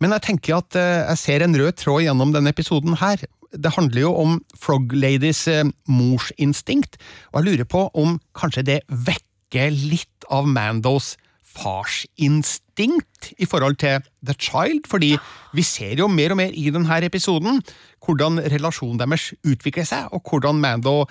[0.00, 3.24] Men jeg tenker at eh, jeg ser en rød tråd gjennom denne episoden her.
[3.52, 6.96] Det handler jo om Frog Ladies eh, morsinstinkt,
[7.32, 11.16] og jeg lurer på om kanskje det vekker litt av Mandos
[11.52, 15.12] farsinstinkt i forhold til The Child, fordi
[15.52, 17.60] vi ser jo mer og mer i denne episoden
[18.02, 21.04] hvordan relasjonen deres utvikler seg, og hvordan Mando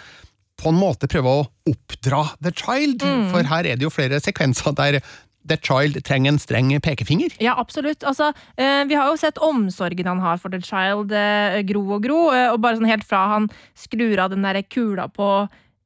[0.62, 4.76] på en måte prøver å oppdra The Child, for her er det jo flere sekvenser
[4.78, 5.00] der
[5.48, 7.34] The Child trenger en streng pekefinger.
[7.42, 8.04] Ja, absolutt.
[8.06, 12.04] Altså, eh, vi har jo sett omsorgen han har for The Child eh, gro og
[12.06, 15.32] gro, eh, og bare sånn helt fra han skrur av den der kula på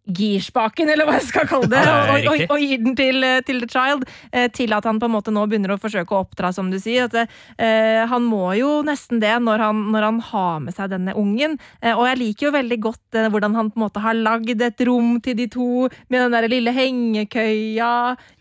[0.06, 3.62] girspaken, eller hva jeg skal kalle det, og, og, og gir den til, eh, til
[3.64, 6.52] The Child, eh, til at han på en måte nå begynner å forsøke å oppdra,
[6.56, 7.10] som du sier.
[7.10, 11.16] At, eh, han må jo nesten det når han, når han har med seg denne
[11.18, 11.58] ungen.
[11.82, 14.62] Eh, og jeg liker jo veldig godt eh, hvordan han på en måte har lagd
[14.62, 17.92] et rom til de to, med den der lille hengekøya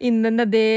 [0.04, 0.68] inne nedi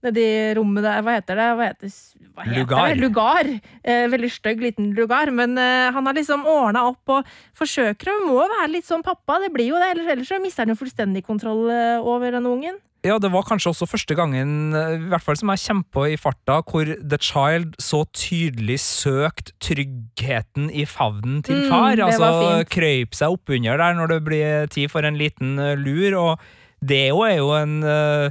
[0.00, 1.46] Nedi rommet der, hva heter det?
[1.58, 1.90] Hva heter,
[2.40, 2.88] hva heter Lugar.
[2.94, 3.00] Det?
[3.04, 3.50] Lugar.
[3.84, 5.30] Eh, veldig stygg liten lugar.
[5.30, 9.40] Men eh, han har liksom ordna opp og forsøker å må være litt sånn pappa.
[9.44, 12.50] Det blir jo det, ellers, ellers så mister han jo fullstendig kontroll eh, over denne
[12.50, 12.78] ungen.
[13.00, 16.02] Ja, det var kanskje også første gangen, eh, i hvert fall som jeg kommer på
[16.10, 21.96] i farta, hvor The Child så tydelig søkt tryggheten i favnen til Mm, far.
[21.96, 26.18] Mm, altså krøyp seg oppunder der når det blir tid for en liten eh, lur,
[26.18, 26.38] og
[26.84, 28.30] det er jo en eh,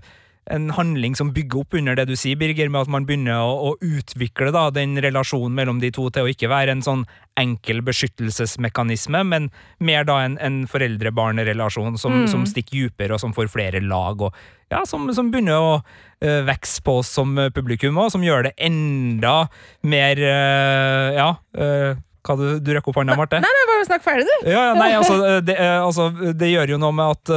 [0.49, 3.71] en handling som bygger opp under det du sier, Birger, med at man begynner å,
[3.71, 7.05] å utvikle da, den relasjonen mellom de to til å ikke være en sånn
[7.39, 13.51] enkel beskyttelsesmekanisme, men mer da en, en foreldre-barn-relasjon som, som stikker dypere, og som får
[13.53, 14.35] flere lag, og
[14.69, 18.53] ja, som, som begynner å uh, vokse på oss som publikum, og som gjør det
[18.69, 19.47] enda
[19.81, 23.39] mer eh, Ja, eh, hva du, du rekker opp hånda, Marte?
[23.41, 24.49] Nei, nei, bare snakk ferdig, du!
[24.51, 27.33] Ja, ja, nei, altså det, altså det gjør jo noe med at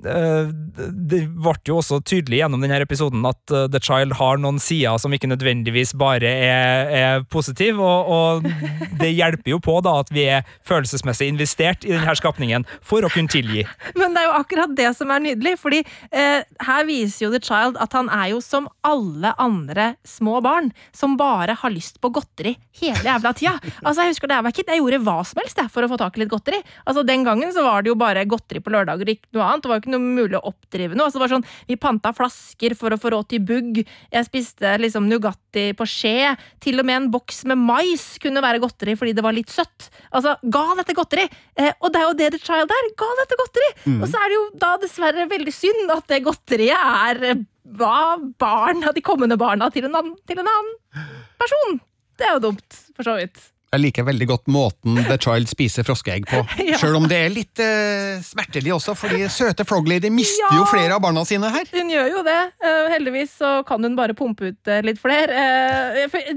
[0.00, 4.98] Det ble jo også tydelig gjennom denne episoden at eh, The Child har noen sider
[5.00, 10.12] som ikke nødvendigvis bare er, er positive, og, og det hjelper jo på da at
[10.14, 13.66] vi er følelsesmessig investert i denne skapningen for å kunne tilgi.
[13.98, 17.42] Men det er jo akkurat det som er nydelig, fordi eh, her viser jo The
[17.42, 22.12] Child at han er jo som alle andre små barn, som bare har lyst på
[22.14, 23.54] godteri hele jævla tida.
[23.82, 25.90] Altså, jeg husker da jeg var kid, jeg gjorde hva som helst jeg, for å
[25.92, 26.62] få tak i litt godteri.
[26.86, 29.64] Altså, Den gangen så var det jo bare godteri på lørdager, ikke noe annet.
[29.64, 31.08] Det var ikke noe mulig å oppdrive noe.
[31.08, 33.82] Altså, det var sånn, Vi panta flasker for å få råd til bugg.
[33.84, 36.32] Jeg spiste liksom Nugatti på skje.
[36.62, 39.90] Til og med en boks med mais kunne være godteri fordi det var litt søtt.
[40.10, 41.28] Altså, Ga dette godteri!
[41.58, 42.90] Eh, og det er jo det The Child er.
[43.02, 43.70] Ga dette godteri!
[43.98, 47.46] Og så er det jo da dessverre veldig synd at det godteriet er eh,
[47.78, 51.08] hva barn av de kommende barna til en, annen, til en annen
[51.40, 51.80] person.
[52.18, 53.51] Det er jo dumt, for så vidt.
[53.72, 56.42] Jeg liker veldig godt måten The Child spiser froskeegg på.
[56.72, 56.76] Ja.
[56.78, 60.60] Sjøl om det er litt uh, smertelig også, fordi søte Frog Lady mister Ja.
[60.60, 61.66] jo flere av barna sine her.
[61.72, 62.36] Hun gjør jo det.
[62.62, 65.32] Uh, heldigvis så kan hun bare pumpe ut uh, litt flere.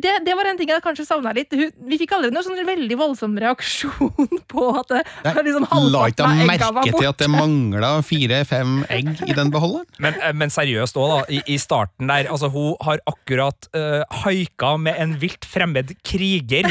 [0.02, 1.54] Det, det var en ting jeg kanskje savna litt.
[1.56, 5.04] Hun, vi fikk aldri noen sånn veldig voldsom reaksjon på at det,
[5.45, 9.12] liksom La ikke halvparten jeg av egga var merke til at det mangla fire-fem egg
[9.28, 9.88] i den beholderen?
[10.06, 11.19] Men, men seriøst òg, da.
[11.32, 12.28] I, I starten der.
[12.32, 16.67] Altså, hun har akkurat uh, haika med en vilt fremmed kriger,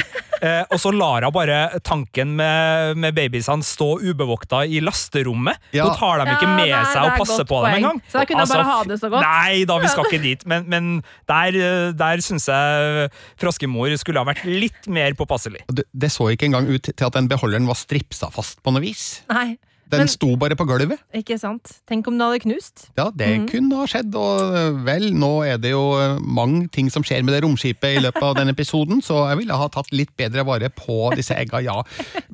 [0.60, 5.58] eh, og så lar hun bare tanken med, med babiesene stå ubevokta i lasterommet.
[5.76, 5.88] Ja.
[5.90, 7.82] Da tar de ikke Ja, med nei, seg og er passer på på dem poeng.
[7.82, 8.00] engang.
[8.10, 9.26] Så da kunne jeg bare ha det så godt.
[9.28, 10.46] Nei da, vi skal ikke dit.
[10.50, 10.88] Men, men
[11.30, 11.60] der,
[11.98, 15.64] der syns jeg froskemor skulle ha vært litt mer påpasselig.
[15.68, 18.82] Det, det så ikke engang ut til at den beholderen var stripsa fast på noe
[18.84, 19.22] vis.
[19.30, 19.54] Nei.
[19.94, 21.00] Den Men- sto bare på gulvet.
[21.14, 21.70] Ikke sant?
[21.88, 22.88] Tenk om den hadde knust.
[22.98, 26.90] Ja, det kunne ha skjedd, og øh, vel, nå er det jo øh, mange ting
[26.92, 29.92] som skjer med det romskipet i løpet av denne episoden, så jeg ville ha tatt
[29.94, 31.76] litt bedre vare på disse egga, ja.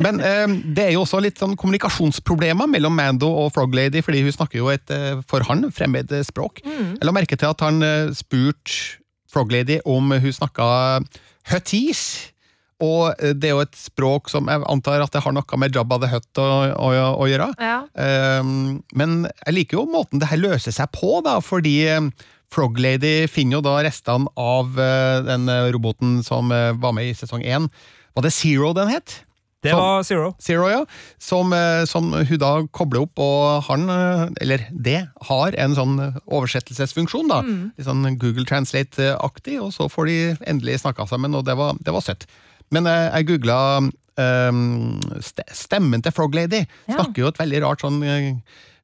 [0.00, 0.46] Men eh,
[0.76, 4.72] det er jo også litt sånn kommunikasjonsproblemer mellom Mando og Froglady, fordi hun snakker jo
[4.72, 6.64] et øh, for han fremmed språk.
[6.64, 7.84] Jeg la merke til at han
[8.16, 8.98] spurte
[9.30, 11.00] Froglady om hun snakka
[11.50, 12.29] Hutties.
[12.80, 15.76] Og øh, det er jo et språk som jeg antar at det har noe med
[15.76, 16.90] Jabba the Hutt å, å,
[17.20, 17.52] å gjøre.
[17.60, 17.80] Ja.
[18.40, 21.78] Um, men jeg liker jo måten det her løser seg på, da, fordi
[22.50, 27.16] Frog Froglady finner jo da restene av uh, den roboten som uh, var med i
[27.16, 27.68] sesong én.
[28.16, 29.20] Var det Zero den het?
[29.60, 30.32] Det var Zero.
[30.40, 30.80] Zero, ja.
[31.20, 31.52] Som,
[31.84, 33.84] som hun da kobler opp, og han,
[34.40, 37.42] eller det, har en sånn oversettelsesfunksjon, da.
[37.44, 40.16] Litt sånn Google Translate-aktig, og så får de
[40.48, 42.24] endelig snakka sammen, og det var, det var søtt.
[42.70, 43.60] Men jeg, jeg googla
[45.24, 46.66] st stemmen til Froglady.
[46.90, 46.98] Ja.
[46.98, 48.34] Snakker jo et veldig rart sånn uh,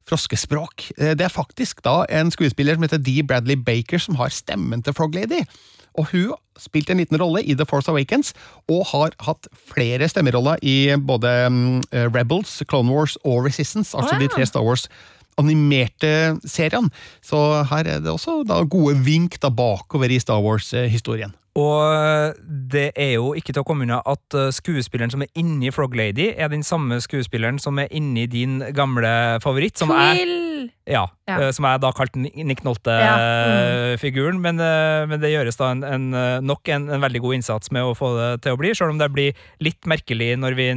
[0.07, 0.91] froskespråk.
[0.97, 4.83] Eh, Det er faktisk da en skuespiller som heter Dee Bradley Baker som har stemmen
[4.83, 5.43] til Froglady.
[5.97, 8.33] Og hun spilte en liten rolle i The Force Awakens,
[8.69, 14.15] og har hatt flere stemmeroller i både mm, eh, Rebels, Clone Wars og Resistance, altså
[14.15, 14.21] wow.
[14.21, 14.87] de tre Star Wars
[15.37, 16.89] animerte seriene.
[17.21, 17.37] Så
[17.69, 21.33] her er det også da gode vink da bakover i Star Wars-historien.
[21.57, 22.37] Og
[22.71, 25.95] det er jo ikke til å komme unna at uh, skuespilleren som er inni Frog
[25.97, 29.09] Lady, er den samme skuespilleren som er inni din gamle
[29.43, 29.79] favoritt.
[29.81, 30.19] Som er...
[30.19, 30.69] Quill!
[30.87, 31.37] ja, Ja.
[31.41, 32.63] uh, som er da kalt Nick.
[32.67, 34.39] Nolte-figuren.
[34.43, 37.71] Men, uh, men det gjøres da en, en, uh, nok en, en veldig god innsats
[37.75, 40.67] med å få det til å bli, selv om det blir litt merkelig når vi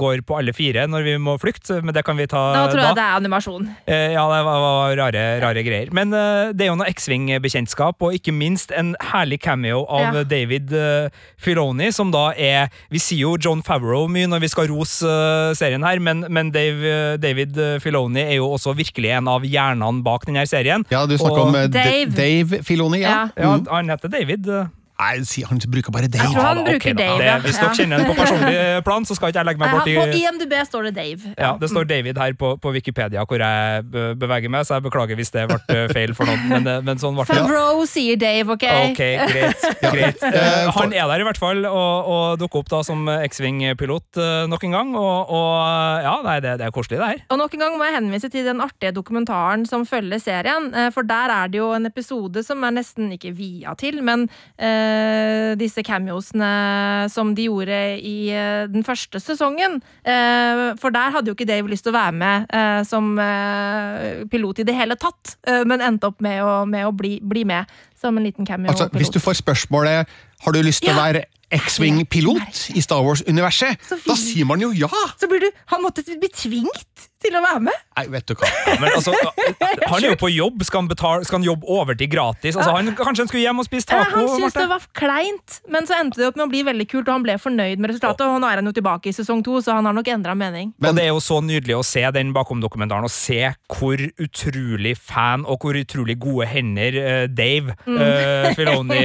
[0.00, 1.80] går på alle fire når vi må flykte.
[1.84, 3.68] Men det kan vi ta Da tror jeg det er animasjon.
[3.86, 5.90] Eh, Ja, det var, var rare, rare greier.
[5.94, 10.24] Men eh, det er jo noe X-Wing-bekjentskap, og ikke minst en herlig cameo av Ja.
[10.30, 10.72] David
[11.40, 15.52] Filoni, som da er Vi sier jo John Favreau mye når vi skal rose eh,
[15.58, 19.44] serien her, men, men Dave, eh, David eh, Filoni er jo også virkelig en av
[19.46, 20.84] hjernene bak denne serien.
[20.92, 22.10] Ja, du snakker Og- om eh, Dave.
[22.16, 23.28] Dave Filoni, ja.
[23.36, 23.56] Ja.
[23.56, 23.66] Mm.
[23.70, 24.46] Han heter David.
[25.00, 25.20] Eh.
[25.20, 26.30] Nei, han bruker bare Jeg Dave.
[26.34, 27.38] tror han da, bruker okay, Dave, Det, ja.
[27.44, 27.74] hvis dere Ja.
[27.80, 30.54] kjenner ham på personlig plan, så skal ikke jeg legge meg bort bort På IMDb
[30.68, 31.34] står det Dave.
[31.38, 33.84] ja, Det står David her på, på Wikipedia, hvor jeg
[34.20, 36.46] beveger meg, så jeg beklager hvis det ble eh, feil for noen.
[36.50, 37.36] Men, men sånn ble det.
[37.40, 38.66] Favreau sier Dave, OK?
[38.90, 39.66] Ok, greit.
[39.94, 40.22] greit.
[40.22, 44.18] Eh, Eh, han er der i hvert fall, og, og dukker opp da som X-Wing-pilot
[44.20, 44.90] eh, nok en gang.
[44.98, 47.20] Og, og ja, nei, det, det er koselig, det her.
[47.32, 50.70] Og nok en gang må jeg henvise til den artige dokumentaren som følger serien.
[50.74, 54.26] eh, For der er det jo en episode som er nesten ikke via til, men
[54.58, 54.89] eh,
[55.60, 56.50] disse cameosene
[57.12, 59.78] som de gjorde i eh, den første sesongen.
[60.04, 64.22] Eh, for der hadde jo ikke Dave lyst til å være med eh, som eh,
[64.30, 67.44] pilot i det hele tatt, eh, men endte opp med å, med å bli, bli
[67.48, 67.68] med
[68.00, 68.96] som en liten Altså, cameo-pilot.
[68.96, 70.08] hvis du får spørsmålet
[70.44, 74.88] Har du lyst til å være X-Wing-pilot i Star Wars-universet, da sier man jo ja!
[75.20, 77.86] Så blir du Han måtte bli tvingt til å være med!
[78.00, 78.48] Nei, vet du hva.
[78.80, 79.12] Men altså,
[79.90, 80.62] han er jo på jobb.
[80.64, 82.56] Skal han, betale, skal han jobbe overtid gratis?
[82.56, 84.14] Altså, han, kanskje han skulle hjem og spise taco?
[84.14, 87.08] Han syntes det var kleint, men så endte det opp med å bli veldig kult,
[87.08, 88.24] og han ble fornøyd med resultatet.
[88.24, 90.72] Og nå er han jo tilbake i sesong to, så han har nok endra mening.
[90.80, 95.44] og det er jo så nydelig å se den bakom-dokumentaren og se hvor utrolig fan
[95.48, 99.00] og hvor utrolig gode hender eh, Dave uh, Filoni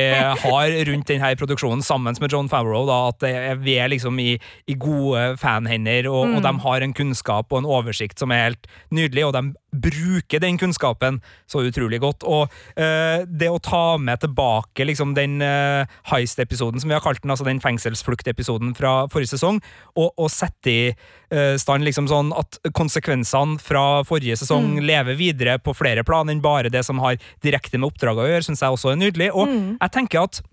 [0.45, 2.85] har rundt denne produksjonen, sammen med John Favreau.
[2.87, 4.35] Da, at vi er liksom i,
[4.69, 8.67] i gode fanhender, og, og de har en kunnskap og en oversikt som er helt
[8.93, 9.41] nydelig, og de
[9.75, 11.17] bruker den kunnskapen
[11.49, 12.23] så utrolig godt.
[12.23, 17.23] Og eh, det å ta med tilbake liksom den eh, heist-episoden, som vi har kalt
[17.23, 19.59] den, altså den fengselsflukt-episoden fra forrige sesong,
[19.95, 25.57] og, og sette i eh, stand liksom sånn at konsekvensene fra forrige sesong lever videre
[25.57, 28.77] på flere plan enn bare det som har direkte med oppdraget å gjøre, syns jeg
[28.77, 29.31] også er nydelig.
[29.33, 30.43] Og jeg tenker at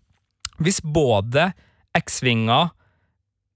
[0.63, 1.51] hvis både
[1.99, 2.71] X-Vinger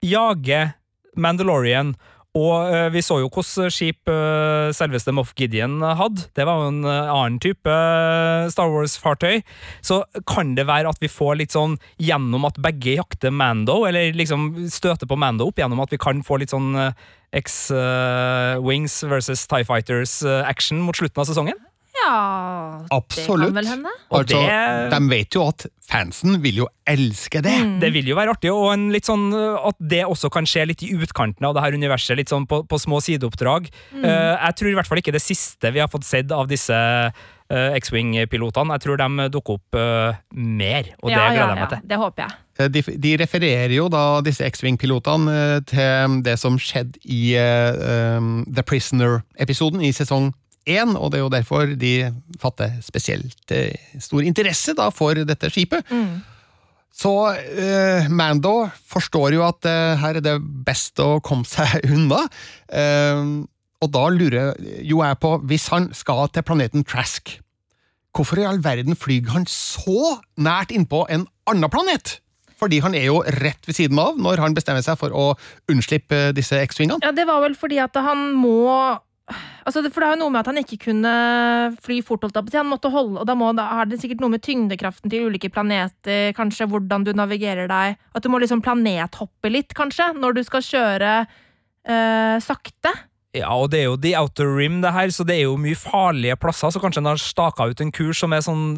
[0.05, 0.75] jager
[1.17, 1.95] Mandalorian
[2.37, 6.27] og eh, vi så jo hvordan skip eh, selveste Moff Gideon hadde.
[6.37, 7.77] Det var jo en eh, annen type
[8.53, 9.41] Star Wars-fartøy.
[9.85, 14.15] Så kan det være at vi får litt sånn gjennom at begge jakter Mando, eller
[14.17, 16.75] liksom støter på Mando opp, gjennom at vi kan få litt sånn
[17.35, 21.57] X-Wings versus TIE Fighters-action mot slutten av sesongen?
[22.07, 23.41] Ja Absolutt.
[23.41, 23.91] Det kan vel hende.
[24.09, 27.55] Altså, det- De vet jo at fansen vil jo elske det.
[27.63, 27.79] Mm.
[27.79, 30.65] Det vil jo være artig, og en litt sånn uh, at det også kan skje
[30.67, 33.69] litt i utkanten av det her universet, litt sånn på, på små sideoppdrag.
[33.93, 34.03] Mm.
[34.03, 36.73] Uh, jeg tror i hvert fall ikke det siste vi har fått sett av disse
[36.73, 38.75] uh, X-Wing-pilotene.
[38.75, 41.69] Jeg tror de dukker opp uh, mer, og det ja, gleder ja, meg ja.
[41.75, 41.85] til.
[41.87, 42.71] Det håper jeg.
[42.73, 49.83] De, de refererer jo da disse X-Wing-pilotene til det som skjedde i um, The Prisoner-episoden
[49.85, 50.31] i sesong
[50.67, 51.93] én, og det er jo derfor de
[52.41, 55.87] fatter spesielt eh, stor interesse da for dette skipet.
[56.97, 58.55] Så uh, Mando
[58.89, 62.23] forstår jo at uh, her er det best å komme seg unna.
[62.71, 63.45] Uh,
[63.85, 67.35] Og da lurer jo jeg på, hvis han skal til planeten Trask,
[68.17, 72.15] hvorfor i all verden flyr han så nært innpå en annen planet?
[72.57, 75.27] Fordi han er jo rett ved siden av når han bestemmer seg for å
[75.69, 77.05] unnslippe disse X-vingene.
[77.05, 78.57] Ja, det var vel fordi at han må
[79.67, 81.13] Altså, for det er jo noe med at han ikke kunne
[81.83, 82.23] fly fort.
[82.31, 85.51] Han måtte holde, og da, må, da har det sikkert noe med tyngdekraften til ulike
[85.51, 90.41] planeter, kanskje hvordan du navigerer deg At du må liksom planethoppe litt, kanskje, når du
[90.47, 92.93] skal kjøre øh, sakte.
[93.35, 95.77] Ja, og det er jo The Outer Rim, det her, så det er jo mye
[95.77, 98.77] farlige plasser, så kanskje han har staka ut en kurs som er sånn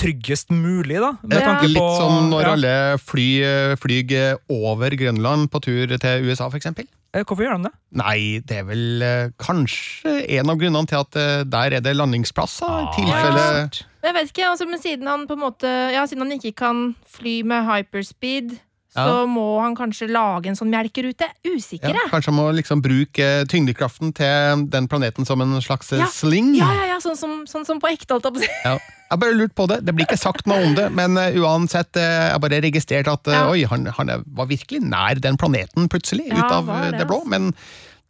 [0.00, 1.12] tryggest mulig, da?
[1.22, 1.44] Med Ja.
[1.44, 2.54] tanke på Litt som når ja.
[2.56, 3.28] alle fly
[3.76, 6.88] flyr over Grønland på tur til USA, for eksempel.
[7.10, 7.72] Eh, Hvorfor gjør han det?
[7.98, 11.96] Nei, det er vel eh, kanskje en av grunnene til at eh, der er det
[11.98, 13.64] landingsplasser, i Ah, tilfelle ja.
[14.06, 16.84] Jeg vet ikke, altså, men siden han på en måte Ja, siden han ikke kan
[17.10, 18.54] fly med hyperspeed,
[18.94, 19.26] så Ja.
[19.26, 21.28] må han kanskje lage en sånn melkerute.
[21.46, 22.06] Usikker, ja.
[22.10, 26.06] Kanskje han må liksom bruke tyngdekraften til den planeten som en slags eh, Ja.
[26.06, 26.54] sling?
[26.58, 28.48] Ja, ja, ja, sånn som, sånn som på ekte, holdt jeg på å si.
[28.64, 28.78] Ja.
[29.10, 29.84] Jeg bare lurt på det.
[29.84, 33.26] Det blir ikke sagt noe om det, men eh, uansett, eh, jeg bare registrerte at
[33.28, 33.50] eh, Ja.
[33.50, 37.06] oi, han, han var virkelig nær den planeten plutselig, Ja, ut av eh, det, det
[37.06, 37.20] blå.
[37.22, 37.28] altså.
[37.28, 37.54] Men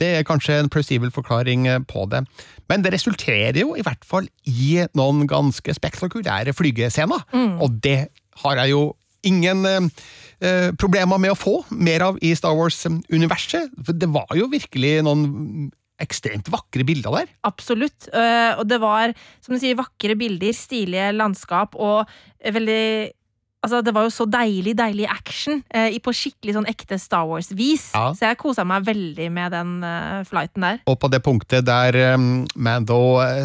[0.00, 2.24] det er kanskje en plausibel forklaring eh, på det.
[2.70, 7.60] Men det resulterer jo i hvert fall i noen ganske spektakulære flygescener, Mm.
[7.60, 8.08] og det
[8.44, 9.90] har jeg jo ingen
[10.40, 13.76] eh, problemer med å få mer av i Star Wars-universet.
[13.76, 17.30] Det var jo virkelig noen ekstremt vakre bilder der.
[17.46, 18.08] Absolutt.
[18.08, 23.16] Eh, og det var, som du sier, vakre bilder, stilige landskap og veldig
[23.60, 27.90] Altså, det var jo så deilig, deilig action eh, på skikkelig sånn ekte Star Wars-vis.
[27.92, 28.06] Ja.
[28.16, 30.80] Så jeg kosa meg veldig med den eh, flighten der.
[30.88, 33.44] Og på det punktet der um, Mando eh,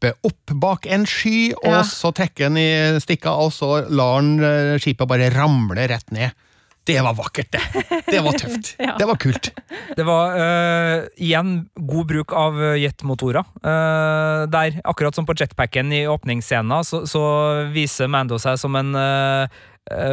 [0.00, 1.82] stopper opp bak en sky, og Ja.
[1.82, 6.32] så trekker han i stikka, og så lar han eh, skipet bare ramle rett ned.
[6.86, 7.60] Det var vakkert, det!
[8.08, 8.74] Det var tøft.
[8.80, 8.96] Ja.
[8.96, 9.50] Det var kult.
[9.94, 13.44] Det var uh, igjen god bruk av eh, jetmotorer.
[13.62, 17.22] Uh, der, akkurat som på jetpacken i åpningsscenen, så, så
[17.70, 19.60] viser Mando seg som en eh,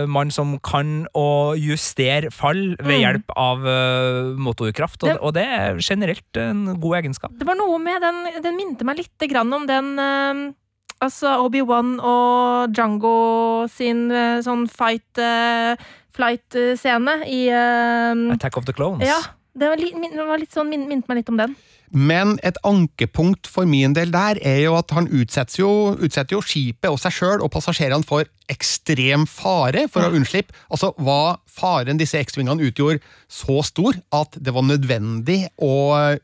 [0.10, 3.02] mann som kan å justere fall ved Mm.
[3.04, 7.32] hjelp av eh, motorkraft, og, Det- og det er generelt en god egenskap.
[7.38, 10.54] Det var noe med den Den minte meg litt grann om den eh,
[11.00, 15.76] Altså Obi-Wan og Django sin eh, sånn fight uh,
[16.18, 19.06] flight-scene i uh, Attack of the Clones.
[19.06, 19.20] Ja.
[19.58, 21.56] Det var, litt, det var litt sånn, min- minte meg litt om den.
[21.96, 26.44] Men et ankepunkt for min del der er jo at han utsetter jo, utsetter jo
[26.44, 30.56] skipet og seg sjøl og passasjerene for ekstrem fare for å unnslippe.
[30.72, 33.00] Altså, Var faren disse X-vingene utgjorde
[33.32, 35.74] så stor at det var nødvendig å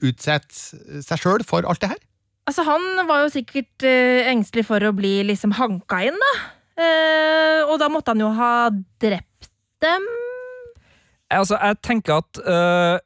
[0.03, 2.01] utsette seg sjøl for alt det her?
[2.43, 6.33] Altså, han var jo sikkert uh, engstelig for å bli liksom hanka inn, da.
[6.73, 8.67] Uh, og da måtte han jo ha
[8.99, 9.47] drept
[9.83, 10.07] dem.
[11.31, 12.97] Altså, jeg tenker at uh,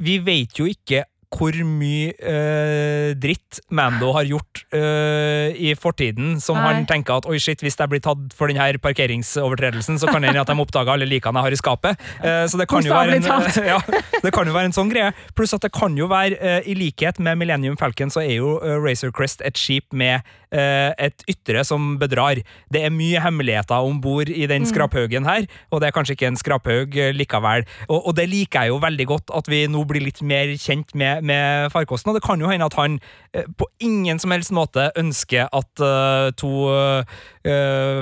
[0.00, 6.58] vi vet jo ikke hvor mye eh, dritt Mando har gjort eh, i fortiden, som
[6.58, 6.64] Nei.
[6.66, 10.32] han tenker at oi shit, hvis jeg blir tatt for denne parkeringsovertredelsen, så kan det
[10.32, 12.08] hende at de oppdager alle likene jeg har i skapet.
[12.18, 13.30] Eh, så det kan, jo være en,
[13.72, 13.78] ja,
[14.24, 15.14] det kan jo være en sånn greie.
[15.38, 18.56] Pluss at det kan jo være, eh, i likhet med Millennium Falcon, så er jo
[18.58, 22.40] eh, Razor Crest et skip med et ytre som bedrar.
[22.72, 26.30] Det er mye hemmeligheter om bord i den skraphaugen her, og det er kanskje ikke
[26.30, 27.66] en skraphaug eh, likevel.
[27.88, 30.94] Og, og det liker jeg jo veldig godt, at vi nå blir litt mer kjent
[30.98, 32.12] med, med farkosten.
[32.12, 32.98] Og det kan jo hende at han
[33.34, 37.20] eh, på ingen som helst måte ønsker at eh, to eh,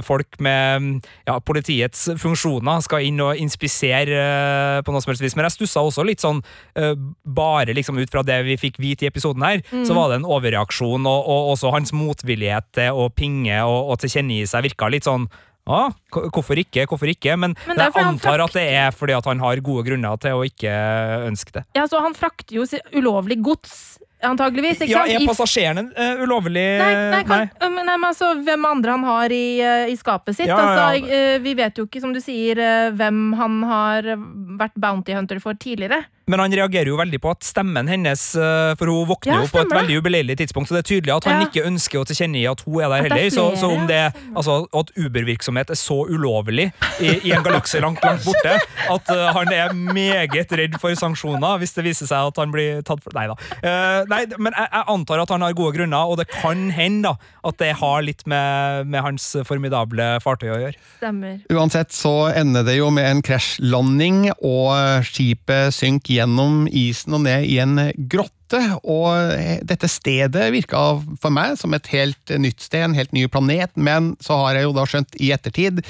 [0.05, 5.37] folk med ja, politiets funksjoner skal inn og inspisere eh, på noe som helst vis.
[5.39, 6.41] Men jeg stussa også litt sånn
[6.79, 10.21] eh, bare liksom ut fra det vi fikk vite i episoden her, så var det
[10.21, 14.91] en overreaksjon, og, og også hans motvillighet til å pinge og, og tilkjennegi seg virka
[14.93, 15.29] litt sånn
[15.69, 15.91] ja,
[16.33, 17.35] hvorfor ikke, hvorfor ikke?
[17.37, 20.73] Men, Men jeg antar at det er fordi han har gode grunner til å ikke
[21.29, 21.65] ønske det.
[21.77, 22.65] Ja, så Han frakter jo
[22.97, 24.81] ulovlig gods, antageligvis.
[24.83, 25.11] Ikke Ja, sant?
[25.15, 27.69] Er passasjeren passasjerene eh, ulovlig Nei, nei, kan, nei.
[27.71, 30.47] men- nei, men altså, hvem andre han har i, øh, i skapet sitt.
[30.49, 31.35] Ja, altså, ja.
[31.37, 34.03] Øh, vi vet jo ikke, som du sier, hvem han har
[34.59, 36.05] vært bounty hunter for tidligere.
[36.29, 39.51] Men han reagerer jo veldig på at stemmen hennes eh, For hun våkner Ja, jo
[39.53, 41.47] på et veldig ubeleilig tidspunkt, så det er tydelig at han Ja.
[41.49, 43.23] ikke ønsker å tilkjennegi at hun er der heller.
[43.25, 43.31] er.
[43.33, 44.01] Så, så om det
[44.37, 46.69] altså, at Uber-virksomhet er så ulovlig
[47.01, 48.55] i, i en galakse langt, langt borte
[48.89, 52.83] at uh, han er meget redd for sanksjoner hvis det viser seg at han blir
[52.87, 53.37] tatt for Nei da.
[53.63, 57.09] Uh, nei, men jeg, jeg antar at han har gode grunner, og det kan hende
[57.09, 60.77] da, at det har litt med, med hans formidable fartøy å gjøre.
[60.99, 61.39] Stemmer.
[61.55, 67.47] Uansett så ender det jo med en krasjlanding, og skipet synker gjennom isen og ned
[67.49, 68.61] i en grotte.
[68.83, 69.35] Og
[69.69, 70.79] dette stedet virka
[71.21, 74.69] for meg som et helt nytt sted, en helt ny planet, men så har jeg
[74.69, 75.83] jo da skjønt i ettertid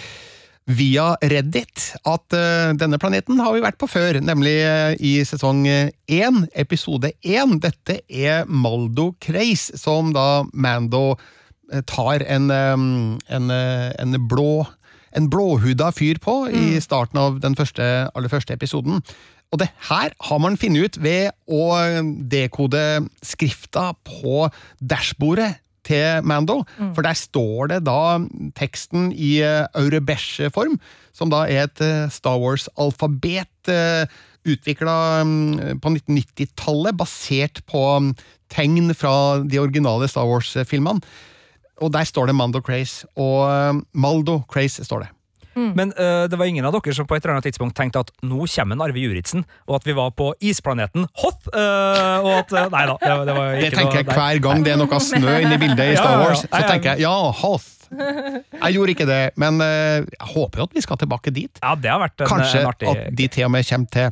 [0.68, 5.64] via Reddit at eh, denne planeten har vi vært på før, nemlig eh, i sesong
[5.64, 7.56] én, episode én.
[7.62, 11.14] Dette er Maldo Kreis, som da Mando
[11.72, 12.74] eh, tar en, eh,
[13.38, 14.66] en, eh, en blå
[15.16, 19.00] en blåhuda fyr på i starten av den første, aller første episoden.
[19.52, 21.72] Og det her har man funnet ut ved å
[22.28, 22.82] dekode
[23.24, 25.54] skrifta på dashbordet
[25.88, 26.60] til Mando.
[26.92, 28.18] For der står det da
[28.58, 30.76] teksten i uh, Aurebeche-form,
[31.16, 34.04] som da er et eh, Star Wars-alfabet uh,
[34.46, 34.96] utvikla
[35.82, 38.12] på 1990-tallet, basert på mm,
[38.52, 41.02] tegn fra de originale Star Wars-filmene.
[41.82, 45.10] Og der står det Mando Craze, og eh, Maldo Craze står det.
[45.78, 48.12] Men uh, det var ingen av dere som på et eller annet tidspunkt tenkte at
[48.26, 51.48] nå kommer en Arve Juritzen, og at vi var på isplaneten Hoth!
[51.52, 54.64] Uh, og at øh, Nei da, det, det var Det ikke tenker jeg hver gang
[54.66, 56.28] det er noe snø inne i bildet i Star Ja, ja, ja.
[56.28, 56.44] Wars.
[56.44, 57.74] Så tenker jeg ja, Hoth.
[57.88, 61.60] Jeg gjorde ikke det, men eh, jeg håper jo at vi skal tilbake dit.
[61.62, 64.10] Ja, det har vært en, Kanskje en artig at de til og med kommer til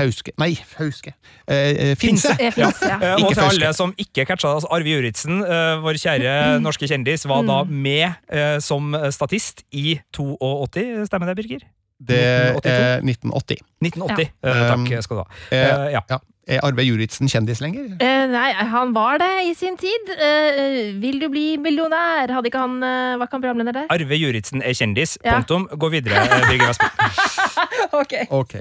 [0.00, 1.14] Fauske Nei, Fauske.
[1.46, 2.32] Eh, Finse!
[2.34, 2.36] Finse.
[2.38, 2.54] Finse.
[2.56, 2.98] finnes, ja.
[3.10, 6.34] Eh, og til alle som ikke catcha altså Arve Juritzen, øh, vår kjære
[6.64, 11.68] norske kjendis, var da med øh, som statist i 82, stemmer det, Birger?
[12.00, 13.60] Det er 1980.
[13.84, 14.30] 1980.
[14.42, 14.50] Ja.
[14.50, 15.28] Eh, Um, takk skal du ha.
[15.52, 16.00] Eh, Eh, ja.
[16.10, 16.18] ja.
[16.50, 17.92] Er Arve Juritzen kjendis lenger?
[18.02, 20.08] Eh, nei, han var det i sin tid.
[20.16, 22.32] Eh, vil du bli millionær?
[22.34, 23.86] Hadde ikke han eh, Var ikke han programleder der?
[23.94, 25.12] Arve Juritzen er kjendis.
[25.22, 25.36] Ja.
[25.36, 25.68] Punktum.
[25.78, 26.88] Gå videre, Birger Vestmo.
[28.00, 28.12] Ok.
[28.30, 28.52] Ok.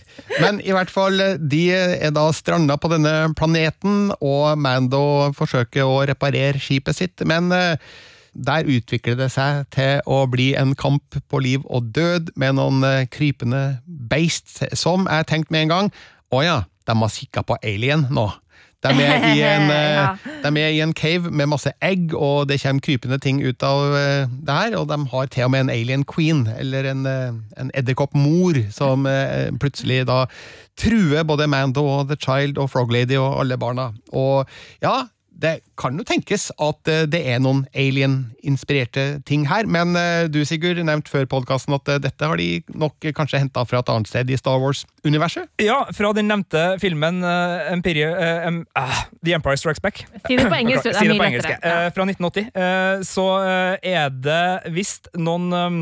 [0.41, 1.17] Men i hvert fall,
[1.49, 5.01] de er da stranda på denne planeten, og Mando
[5.37, 7.75] forsøker å reparere skipet sitt, men eh,
[8.39, 12.83] der utvikler det seg til å bli en kamp på liv og død med noen
[12.87, 15.89] eh, krypende beist, som jeg tenkte med en gang
[16.31, 18.27] Å ja, de har kikka på Alien nå.
[18.85, 20.13] De er, i en, eh, Ja.
[20.45, 23.95] de er i en cave med masse egg, og det kommer krypende ting ut av
[23.97, 24.77] eh, det her.
[24.79, 29.09] Og de har til og med en alien queen, eller en, en edderkoppmor, som
[29.59, 30.21] plutselig da
[30.79, 33.89] truer både Mando og The Child og Frog Lady og alle barna.
[34.13, 34.47] Og
[34.85, 35.01] ja,
[35.39, 40.41] det kan jo tenkes at eh, det er noen alien-inspirerte ting her, men eh, du
[40.47, 44.11] Sigurd nevnte før podkasten at eh, dette har de nok kanskje henta fra et annet
[44.11, 45.47] sted i Star Wars-universet?
[45.63, 50.03] Ja, fra den nevnte filmen uh, Empire, uh, um, uh, The Empire Strikes Back.
[50.27, 50.91] Si det på engelsk.
[50.91, 51.55] Si det på engelsk.
[51.55, 52.51] Eh, fra 1980.
[52.53, 53.25] eh, så
[53.83, 55.81] er det visst noen um,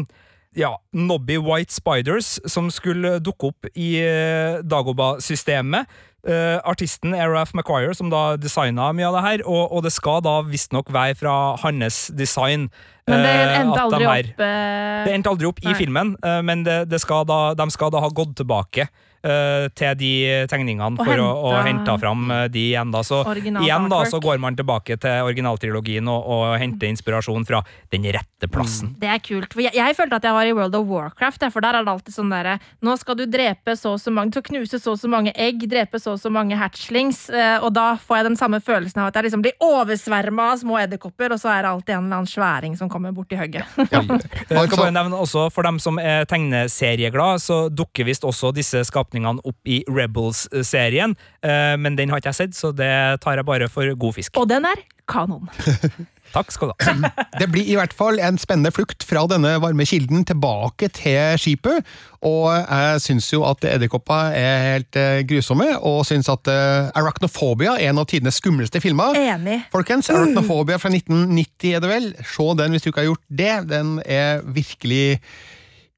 [0.58, 5.90] ja, Nobby White Spiders som skulle dukke opp i uh, Dagoba-systemet.
[6.26, 9.94] Eh, artisten er Ralph McQuire, som da designa mye av det her, og, og det
[9.94, 12.68] skal da visstnok være fra hans design.
[13.08, 15.04] Men det eh, endte aldri de opp uh...
[15.06, 15.78] det endte aldri opp i Nei.
[15.78, 18.90] filmen, men det, det skal da, de skal da ha gått tilbake
[19.22, 20.12] til de
[20.48, 22.92] tegningene Og for å, å hente fram eh, de igjen.
[22.94, 23.02] da.
[23.04, 24.12] Så Original igjen da, artwork.
[24.14, 28.94] så går man tilbake til originaltrilogien og, og henter inspirasjon fra den rette plassen.
[29.02, 29.52] Det er kult.
[29.54, 31.92] For jeg, jeg følte at jeg var i World of Warcraft, for der er det
[31.96, 35.00] alltid sånn derre Nå skal du drepe så og så mange, så knuse så og
[35.02, 38.38] så mange egg, drepe så og så mange hatchlings, eh, og da får jeg den
[38.40, 41.72] samme følelsen av at jeg liksom blir oversverma av små edderkopper, og så er det
[41.74, 43.66] alltid en eller annen sværing som kommer borti hugget.
[43.78, 44.22] Jeg kan
[44.58, 49.44] Altså- bare nevne også, For dem som er tegneserieglad, så dukker visst også disse skapningene
[49.48, 53.72] opp i Rebels-serien, eh, men den har ikke jeg sett, så det tar jeg bare
[53.72, 54.38] for god fisk.
[54.38, 55.48] Og den er kanon.
[56.34, 57.10] Takk skal du ha.
[57.40, 61.88] Det blir i hvert fall en spennende flukt fra denne varme kilden tilbake til skipet.
[62.28, 67.78] Og jeg syns jo at edderkopper er helt eh, grusomme, og syns at eh, Arachnophobia
[67.78, 69.16] er en av tidenes skumleste filmer.
[69.16, 69.62] Enig.
[69.72, 72.10] Folkens, Arachnophobia fra 1990 er det vel.
[72.28, 73.54] Se den hvis du ikke har gjort det.
[73.72, 75.22] Den er virkelig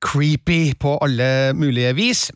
[0.05, 2.29] creepy på alle mulige vis.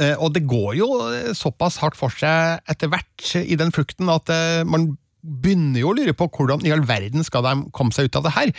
[0.00, 4.08] Eh, Og det går jo eh, såpass hardt for seg etter hvert i den flukten
[4.12, 7.94] at eh, man begynner jo å lure på hvordan i all verden skal de komme
[7.94, 8.52] seg ut av det her.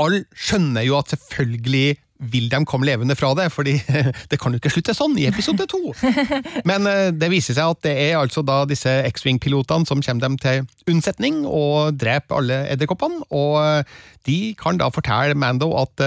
[0.00, 1.96] Alle skjønner jo at selvfølgelig
[2.32, 3.74] vil de komme levende fra det, fordi
[4.30, 5.80] det kan jo ikke slutte sånn i episode to.
[6.68, 6.88] Men
[7.20, 11.42] det viser seg at det er altså da disse X-Wing-pilotene som kommer dem til unnsetning
[11.44, 13.84] og dreper alle edderkoppene, og
[14.24, 16.00] de kan da fortelle Mando at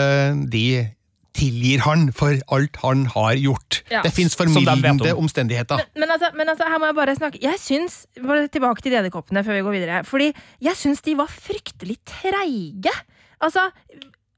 [0.50, 0.66] de
[1.40, 3.82] tilgir han for alt han har gjort.
[3.92, 4.04] Ja.
[4.06, 5.86] Det fins de formildende omstendigheter.
[6.00, 9.00] Men altså, men altså, her må jeg bare snakke Jeg syns, bare Tilbake til de
[9.02, 10.02] edderkoppene før vi går videre.
[10.08, 10.32] Fordi
[10.66, 12.94] jeg syns de var fryktelig treige.
[13.40, 13.70] Altså,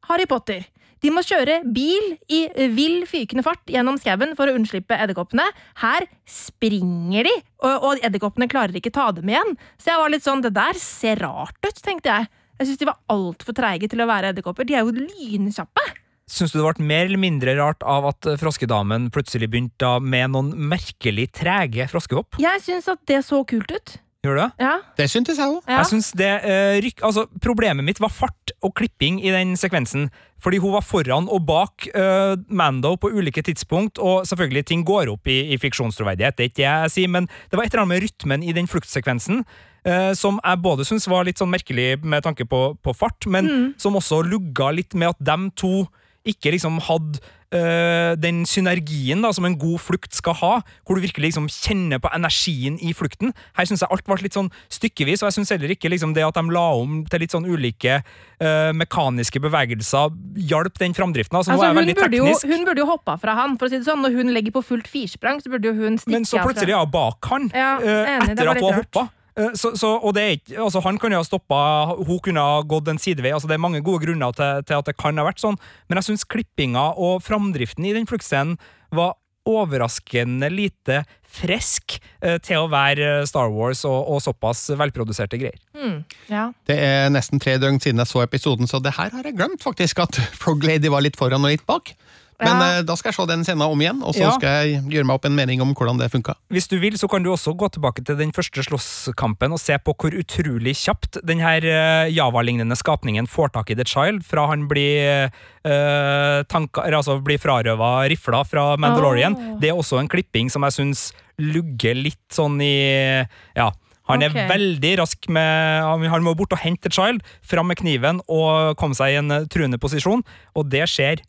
[0.10, 0.68] Harry Potter.
[1.02, 2.44] De må kjøre bil i
[2.76, 5.48] vill fykende fart gjennom skauen for å unnslippe edderkoppene.
[5.82, 7.34] Her springer de,
[7.66, 9.56] og, og edderkoppene klarer ikke ta dem igjen.
[9.82, 12.30] Så jeg var litt sånn Det der ser rart ut, tenkte jeg.
[12.62, 14.68] Jeg syns de var altfor treige til å være edderkopper.
[14.70, 15.88] De er jo lynkjappe.
[16.32, 20.32] Syns du det ble mer eller mindre rart av at eh, froskedamen plutselig begynte med
[20.32, 22.40] noen merkelig trege froskehopp?
[22.42, 23.98] Jeg syns at det så kult ut.
[24.22, 24.50] Gjør du det?
[24.62, 25.64] Ja, Det syntes jeg òg.
[25.66, 25.82] ja.
[25.82, 30.12] Eh, altså Problemet mitt var fart og klipping i den sekvensen.
[30.42, 35.10] Fordi hun var foran og bak eh, Mando på ulike tidspunkt, og selvfølgelig ting går
[35.10, 37.84] opp i, i fiksjonstroverdighet, det er ikke det jeg sier, men det var et eller
[37.84, 39.44] annet med rytmen i den fluktsekvensen
[39.86, 43.74] eh, som jeg både syns var litt sånn merkelig med tanke på, på fart, men
[43.82, 45.86] som også lugga litt med at dem to
[46.28, 47.20] ikke liksom hadde
[47.54, 50.52] øh, den synergien da, som en god flukt skal ha,
[50.86, 53.34] hvor du virkelig liksom kjenner på energien i flukten.
[53.58, 56.26] Her syns jeg alt ble litt sånn stykkevis, og jeg syns heller ikke liksom det
[56.28, 60.14] at de la om til litt sånn ulike øh, mekaniske bevegelser,
[60.52, 61.40] hjalp den framdriften.
[61.42, 63.58] Altså, Altså, hun, burde jo, hun burde jo hoppa fra han.
[63.58, 64.02] for å si det sånn.
[64.06, 66.94] Når hun legger på fullt firsprang, så burde jo hun stikke men så plutselig hun
[66.94, 69.10] bak han, Ja, øh, enig, etter at hun har hoppa.
[69.38, 72.62] Eh, Så, så, og det er ikke, altså Han kunne ha stoppa, hun kunne ha
[72.68, 73.32] gått en sidevei.
[73.32, 75.58] altså Det er mange gode grunner til, til at det kan ha vært sånn,
[75.90, 78.58] men jeg syns klippinga og framdriften i den fluktscenen
[78.92, 79.16] var
[79.48, 81.02] overraskende lite
[81.32, 85.58] frisk eh, til å være Star Wars og, og såpass velproduserte greier.
[85.74, 86.50] Mm, ja.
[86.68, 89.64] Det er nesten tre døgn siden jeg så episoden, så det her har jeg glemt
[89.64, 91.94] faktisk, at Frog Lady var litt foran og litt bak.
[92.42, 92.78] Men Ja.
[92.80, 94.32] eh, da skal jeg se den scenen om igjen, og så Ja.
[94.32, 96.36] skal jeg gjøre meg opp en mening om hvordan det funka.
[96.50, 99.78] Hvis du vil, så kan du også gå tilbake til den første slåsskampen og se
[99.78, 104.48] på hvor utrolig kjapt den her eh, Java-lignende skapningen får tak i The Child, fra
[104.48, 105.32] han blir,
[105.66, 109.36] øh, tanka, eller altså blir frarøva rifla fra Mandalorian.
[109.36, 109.60] Oh.
[109.60, 113.26] Det er også en klipping som jeg syns lugger litt sånn i
[113.56, 113.72] Ja.
[114.10, 114.48] Han er okay.
[114.50, 118.76] veldig rask med Han han må bort og hente The Child, fram med kniven og
[118.78, 120.24] komme seg i en eh, truende posisjon,
[120.56, 121.22] og det skjer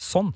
[0.00, 0.32] sånn.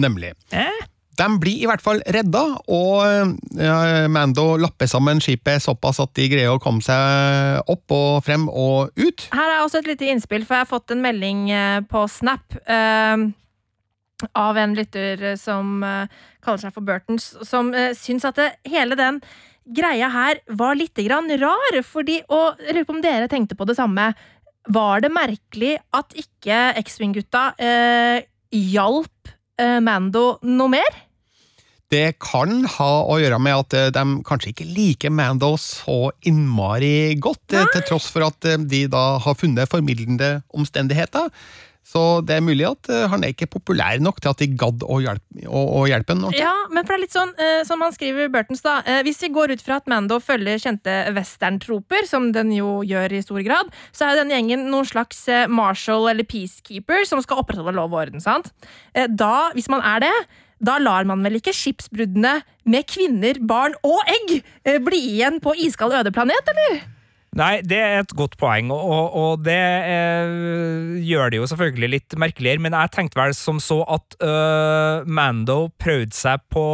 [0.00, 0.32] Nemlig.
[0.54, 0.80] Eh?
[1.18, 6.30] De blir i hvert fall redda, og eh, Mando lapper sammen skipet såpass at de
[6.32, 9.26] greier å komme seg opp og frem og ut.
[9.34, 12.56] Her er også et lite innspill, for jeg har fått en melding eh, på Snap
[12.64, 13.28] eh,
[14.38, 18.96] av en lytter som eh, kaller seg for Burtons, som eh, syns at det, hele
[18.98, 19.20] den
[19.62, 21.80] greia her var litt grann rar.
[21.86, 24.12] Fordi, og jeg lurer på om dere tenkte på det samme.
[24.72, 29.21] Var det merkelig at ikke X-Wing-gutta eh, hjalp
[29.58, 31.02] Mando noe mer?
[31.92, 37.18] Det kan ha å gjøre med at eh, de kanskje ikke liker Mando så innmari
[37.20, 37.66] godt, Nei?
[37.74, 41.28] til tross for at eh, de da har funnet formildende omstendigheter.
[41.82, 44.84] Så det er mulig at eh, han er ikke populær nok til at de gadd
[44.86, 46.36] å hjelpe, å, å hjelpe han.
[46.38, 49.18] Ja, men for det er litt sånn, eh, som han skriver Burtons da, eh, hvis
[49.24, 53.42] vi går ut fra at Mando følger kjente westerntroper, som den jo gjør i stor
[53.44, 57.74] grad, så er jo denne gjengen noen slags eh, marshal eller peacekeeper som skal opprettholde
[57.76, 58.54] lov og orden, sant?
[58.94, 60.14] Eh, da, hvis man er det,
[60.62, 62.38] da lar man vel ikke skipsbruddene
[62.70, 66.84] med kvinner, barn og egg eh, bli igjen på iskald øde planet, eller?
[67.32, 72.16] Nei, det er et godt poeng, og, og, det eh, gjør det jo selvfølgelig litt
[72.20, 76.64] merkeligere, men jeg tenkte vel som så at uh, Mando prøvde seg på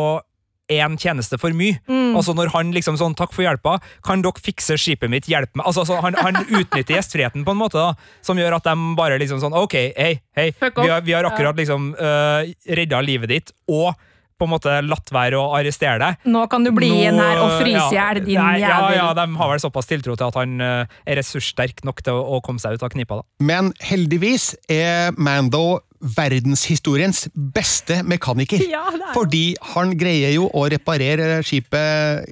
[0.69, 1.79] én tjeneste for mye.
[2.19, 5.65] Altså når han liksom sånn 'takk for hjelpa', kan dere fikse skipet mitt, hjelp meg.
[5.71, 7.95] Altså, altså han, han utnytter gjestfriheten på en måte, da,
[8.27, 11.57] som gjør at de bare liksom sånn 'ok, hei, hei, vi har, vi har akkurat
[11.57, 13.95] liksom uh, redda livet ditt', og
[14.39, 16.29] på en måte latt være å arrestere deg.
[16.31, 18.63] Nå kan du bli igjen her og Nå, fryse i ja, hjel, din jævel.
[18.63, 22.19] ja, ja, de har vel såpass tiltro til at han eh, er ressurssterk nok til
[22.19, 23.21] å, å komme seg ut av knipa.
[23.21, 23.27] da.
[23.51, 28.63] Men heldigvis er Mando verdenshistoriens beste mekaniker.
[28.71, 28.87] Ja,
[29.17, 32.29] Fordi han greier jo å reparere skipet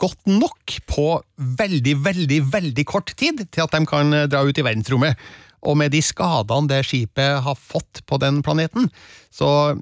[0.00, 1.06] godt nok på
[1.60, 5.16] veldig, veldig, veldig kort tid til at de kan dra ut i verdensrommet.
[5.68, 8.88] Og med de skadene det skipet har fått på den planeten,
[9.32, 9.76] så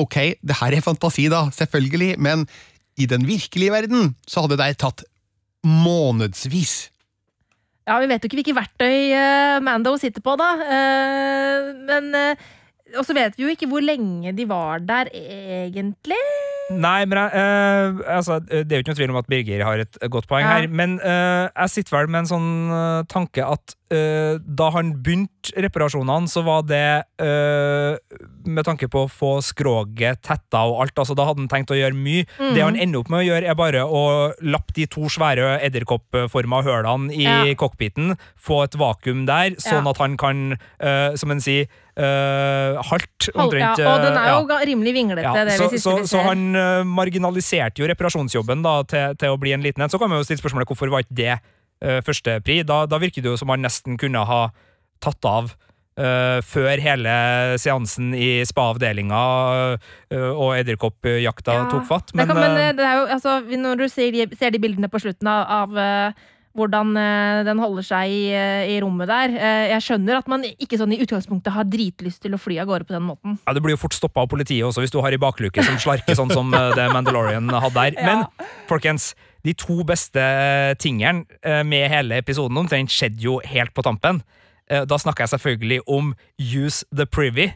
[0.00, 2.44] ok, det her er fantasi da, selvfølgelig, men
[2.96, 5.04] i den virkelige verden så hadde det tatt
[5.66, 6.90] månedsvis.
[7.86, 10.48] Ja, vi vet jo ikke hvilke verktøy eh, Mando sitter på, da.
[10.58, 12.46] Eh, men eh,
[12.98, 16.18] Og så vet vi jo ikke hvor lenge de var der, egentlig.
[16.66, 19.78] Nei, men jeg, eh, altså, Det er jo ikke noe tvil om at Birger har
[19.84, 20.56] et godt poeng Ja.
[20.56, 24.90] her, men eh, jeg sitter vel med en sånn eh, tanke at eh, da han
[24.98, 27.94] begynte reparasjonene, så var det eh,
[28.50, 30.98] med tanke på å få skroget tetta og alt.
[30.98, 32.26] altså Da hadde han tenkt å gjøre mye.
[32.40, 32.54] Mm.
[32.58, 34.02] Det han ender opp med å gjøre, er bare å
[34.42, 37.54] lappe de to svære edderkoppforma hølene i Ja.
[37.54, 39.90] cockpiten, få et vakuum der, sånn Ja.
[39.94, 44.32] at han kan, eh, som en sier, uh, halt Hold- ja, og den er eh,
[44.34, 44.58] jo ja.
[44.68, 49.16] rimelig vinglete, Ja, det så, vi så, så han eh, marginaliserte jo reparasjonsjobben da, til,
[49.20, 49.92] til å bli en liten en.
[49.92, 52.60] Så kan man jo stille spørsmålet hvorfor var ikke det uh, førstepri?
[52.68, 54.42] Da, da virker det jo som han nesten kunne ha
[55.04, 55.54] tatt av
[55.96, 57.12] Uh, før hele
[57.56, 59.20] seansen i spa-avdelinga
[59.80, 62.12] uh, og edderkoppjakta Ja, tok fatt.
[62.12, 64.90] det kan, men eh, eh, det jo, altså, når du ser de, ser de bildene
[64.92, 66.26] på slutten av, av eh,
[66.56, 70.44] hvordan eh, den holder seg i, eh, i rommet der eh, Jeg skjønner at man
[70.48, 73.36] ikke sånn i utgangspunktet har dritlyst til å fly av gårde på den måten.
[73.42, 75.78] ja, du blir jo fort stoppa av politiet også hvis du har i bakluke som
[75.82, 77.98] slarker sånn som det Mandalorian hadde der.
[78.06, 78.24] Men
[78.70, 79.12] folkens,
[79.46, 80.22] de to beste
[80.82, 84.22] tingene med hele episoden omtrent skjedde jo helt på tampen.
[84.66, 87.52] Da snakker jeg selvfølgelig om Use the Privy.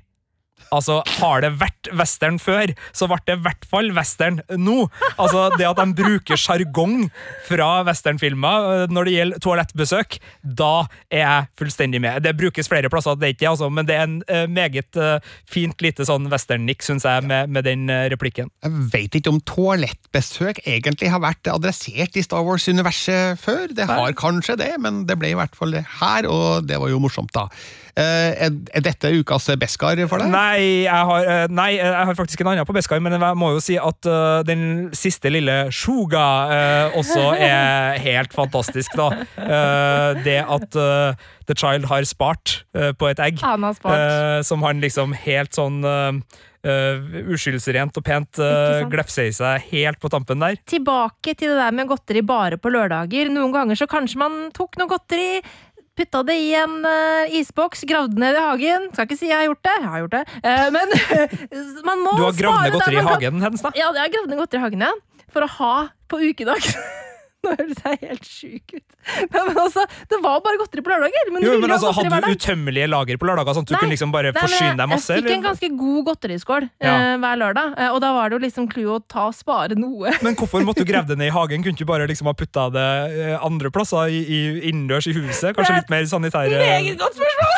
[0.71, 4.85] Altså, har det vært western før, så ble det i hvert fall western nå.
[5.17, 7.09] Altså, Det at de bruker sjargong
[7.49, 10.73] fra westernfilmer eh, når det gjelder toalettbesøk, da
[11.11, 12.23] er jeg fullstendig med.
[12.25, 15.33] Det brukes flere plasser, det er ikke altså, men det er en eh, meget eh,
[15.51, 18.51] fint lite sånn western-nikk, syns jeg, med, med den replikken.
[18.65, 23.67] Jeg vet ikke om toalettbesøk egentlig har vært adressert i Star Wars-universet før.
[23.75, 26.93] Det har kanskje det, men det ble i hvert fall det her, og det var
[26.93, 27.49] jo morsomt, da.
[28.01, 30.31] Eh, Er dette ukas Beskar for deg?
[30.33, 33.53] Nei, jeg har, eh, nei, jeg har faktisk en annen på Beskar, men jeg må
[33.57, 34.63] jo si at eh, den
[34.97, 39.11] siste lille Shuga eh, også er helt fantastisk, da.
[39.37, 43.99] Eh, det at eh, The Child har spart eh, på et egg, Han har spart.
[43.99, 46.13] eh, som han liksom helt sånn uh,
[47.33, 48.91] uskyldsrent og pent uh, sant?
[48.93, 50.59] glefser i seg helt på tampen der.
[50.69, 53.31] Tilbake til det der med godteri bare på lørdager.
[53.33, 55.41] Noen ganger så kanskje man tok noe godteri.
[56.01, 58.87] Putta det i en uh, isboks, gravde ned i hagen.
[58.95, 59.75] Skal ikke si jeg har gjort det.
[59.77, 60.23] Jeg har gjort det.
[60.41, 60.95] Uh, men
[61.91, 63.75] man må Du har gravd ned godteri i hagen hennes, da?
[63.77, 65.27] Ja, jeg har gravd ned godteri i hagen, ja.
[65.31, 65.75] For å ha
[66.09, 66.65] på ukedag.
[67.45, 68.83] Nå høres jeg helt sjuk ut.
[69.33, 71.31] Nei, men altså, det var bare godteri på lørdager.
[71.33, 73.81] Men Jo, men altså, Hadde du utømmelige lager på lørdager, sånn at du Nei.
[73.81, 75.17] kunne liksom bare Nei, forsyne deg masse?
[75.17, 76.93] Jeg fikk en ganske god godteriskål Ja.
[76.93, 79.79] uh, hver lørdag, uh, og da var det jo liksom clouet å ta og spare
[79.79, 80.13] noe.
[80.27, 81.65] Men hvorfor måtte du grave det ned i hagen?
[81.65, 82.87] Kunne du bare liksom ha putta det
[83.25, 85.55] eh, andre plasser i, i, innendørs i huset?
[85.57, 87.51] Kanskje litt mer sanitære Meget godt spørsmål!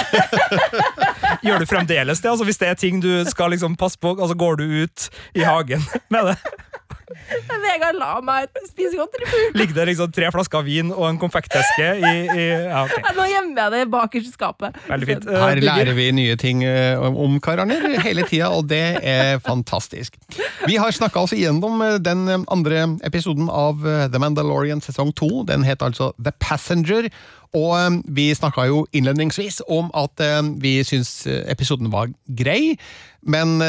[1.46, 2.30] Gjør du fremdeles det?
[2.30, 5.42] Altså, hvis det er ting du skal liksom passe på, altså går du ut i
[5.46, 6.36] hagen med det?
[7.62, 9.40] Vegard la meg spise godteri på.
[9.72, 13.02] Ligger det liksom tre flasker vin og en konfekteske i, i Ja, okay.
[13.16, 14.76] Nå gjemmer jeg det bakerst i skapet.
[14.88, 15.26] Veldig fint.
[15.28, 20.18] Eh, Her lærer vi nye ting eh, om- karaner hele tida, og det er fantastisk.
[20.68, 25.14] Vi har snakka oss igjennom eh, den eh, andre episoden av eh, The Mandalorian sesong
[25.16, 25.44] to.
[25.48, 27.08] Den het altså The Passenger.
[27.56, 32.76] Og eh, vi snakka jo innledningsvis om at eh, vi syns eh, episoden var grei,
[33.22, 33.60] men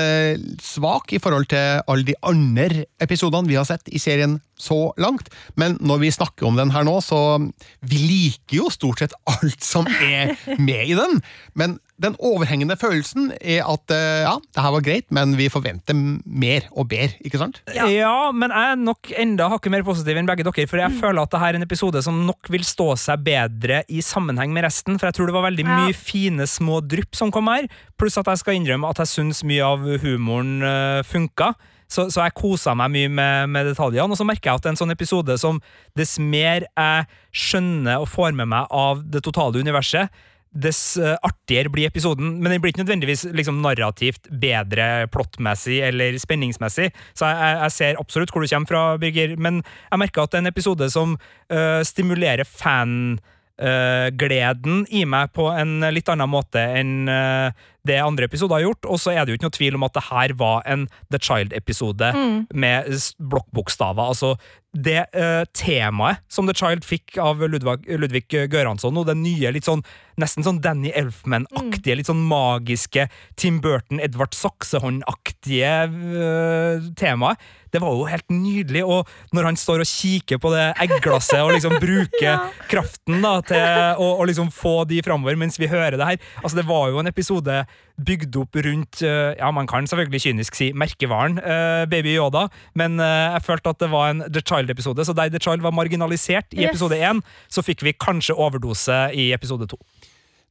[0.65, 5.27] svak i forhold til alle de andre episodene vi har sett i serien så langt.
[5.53, 7.37] Men når vi snakker om den her nå, så
[7.85, 11.21] vi liker jo stort sett alt som er med i den.
[11.53, 15.93] Men den overhengende følelsen er at eh, ja, det her var greit, men vi forventer
[15.95, 17.59] mer og bedre, ikke sant?
[17.75, 18.31] Ja.
[18.33, 21.31] men jeg er nok enda hakket mer positiv enn begge dere, for jeg føler at
[21.35, 25.07] dette er en episode som nok vil stå seg bedre i sammenheng med resten, for
[25.11, 25.77] jeg tror det var veldig Ja.
[25.85, 27.69] mye fine små drypp som kom her,
[27.99, 31.53] pluss at jeg skal innrømme at jeg syns mye av humoren uh, funka.
[31.93, 34.79] Så, så jeg kosa meg mye med, med detaljene, og så merker jeg at en
[34.79, 35.59] sånn episode som
[35.93, 37.05] dess mer jeg
[37.37, 40.09] skjønner og får med meg av det totale universet,
[40.53, 42.37] dess eh, artigere blir episoden.
[42.39, 46.91] Men den blir ikke nødvendigvis liksom, narrativt bedre plottmessig eller spenningsmessig.
[47.17, 50.41] Så jeg, jeg, ser absolutt hvor du kommer fra, Birger, men jeg merker at det
[50.41, 51.17] er en episode som
[51.49, 53.17] eh, stimulerer fan
[53.61, 58.63] eh, gleden i meg på en litt annen måte enn eh, det andre episode har
[58.63, 58.85] gjort.
[58.87, 61.19] Og så er det jo ikke noe tvil om at det her var en The
[61.19, 62.13] Child-episode
[62.55, 64.11] med s- blokkbokstaver.
[64.13, 64.35] Altså,
[64.73, 69.67] det uh, temaet som The Child fikk av Ludvig, Ludvig Gøransson, og det nye, litt
[69.67, 69.83] sånn
[70.17, 73.05] nesten sånn Danny Elfman-aktige, litt sånn magiske
[73.37, 77.37] Tim Burton, Edvard Saksehånd-aktige uh, temaet,
[77.73, 78.83] det var jo helt nydelig.
[78.85, 84.01] Og når han står og kikker på det eggglasset og liksom bruker kraften da, til
[84.03, 87.09] å liksom få de framover mens vi hører det her Altså, det var jo en
[87.09, 87.63] episode
[88.01, 92.47] bygd opp rundt eh, Ja, man kan selvfølgelig kynisk si merkevaren eh, Baby Yoda,
[92.79, 95.75] men eh, jeg følte at det var en The Child-episode, så der The Child var
[95.75, 99.77] marginalisert i episode én, så fikk vi kanskje overdose i episode to.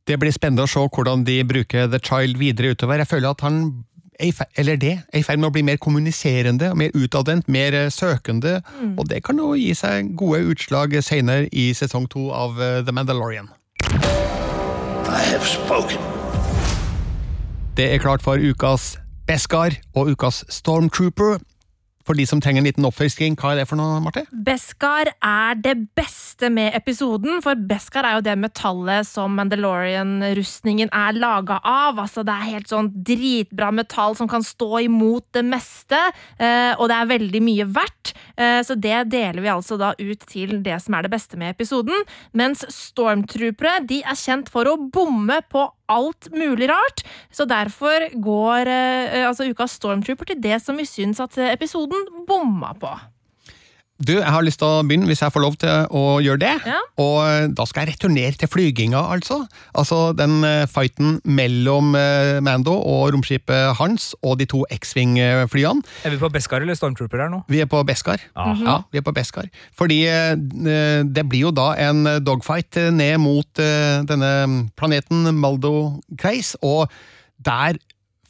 [0.07, 3.03] Det blir spennende å se hvordan de bruker The Child videre utover.
[3.03, 3.59] Jeg føler at han
[4.23, 8.61] er eller det, er i ferd med å bli mer kommuniserende, mer utadvendt, mer søkende.
[8.61, 12.95] søkende, og det kan jo gi seg gode utslag senere i sesong to av The
[12.95, 13.51] Mandalorian.
[15.13, 16.12] I have spoken.
[17.73, 21.39] Det er klart for ukas Beskar og ukas Stormtrooper.
[22.03, 24.25] For de som trenger en liten oppfrisking, hva er det for noe, Marte?
[24.45, 31.17] Beskar er det beste med episoden, for Beskar er jo det metallet som Mandalorian-rustningen er
[31.17, 32.03] laga av.
[32.03, 36.01] Altså, det er helt sånn dritbra metall som kan stå imot det meste,
[36.43, 38.13] eh, og det er veldig mye verdt.
[38.37, 41.55] Eh, så det deler vi altså da ut til det som er det beste med
[41.55, 42.05] episoden.
[42.37, 47.05] Mens stormtroopere de er kjent for å bomme på alt mulig rart.
[47.33, 52.75] Så derfor går eh, altså ukas Stormtrooper til det som vi syns at episoden bomma
[52.79, 52.93] på.
[54.03, 56.53] Du, jeg har lyst til å begynne, hvis jeg får lov til å gjøre det.
[56.67, 56.79] Ja.
[57.03, 59.43] Og eh, da skal jeg returnere til flyginga, altså.
[59.79, 65.87] Altså den eh, fighten mellom eh, Mando og romskipet hans og de to X-Wing-flyene.
[66.03, 67.43] Er vi på Beskar eller Stormtrooper her nå?
[67.53, 68.25] Vi er på Beskar.
[68.35, 68.59] Aha.
[68.67, 69.49] Ja, vi er på Beskar.
[69.79, 73.63] Fordi det blir jo da en dogfight ned mot
[74.09, 74.33] denne
[74.79, 75.75] planeten Maldo
[76.19, 76.91] Kreis, og
[77.43, 77.79] der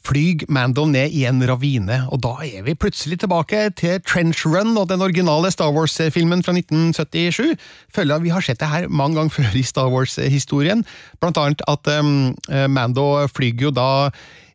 [0.03, 4.75] flyg Mando ned i en ravine, og da er vi plutselig tilbake til Trench Run
[4.77, 7.55] og den originale Star Wars-filmen fra 1977.
[7.95, 10.85] Føler at vi har sett det her mange ganger før i Star Wars-historien,
[11.21, 12.33] blant annet at um,
[12.69, 13.89] Mando flyger jo da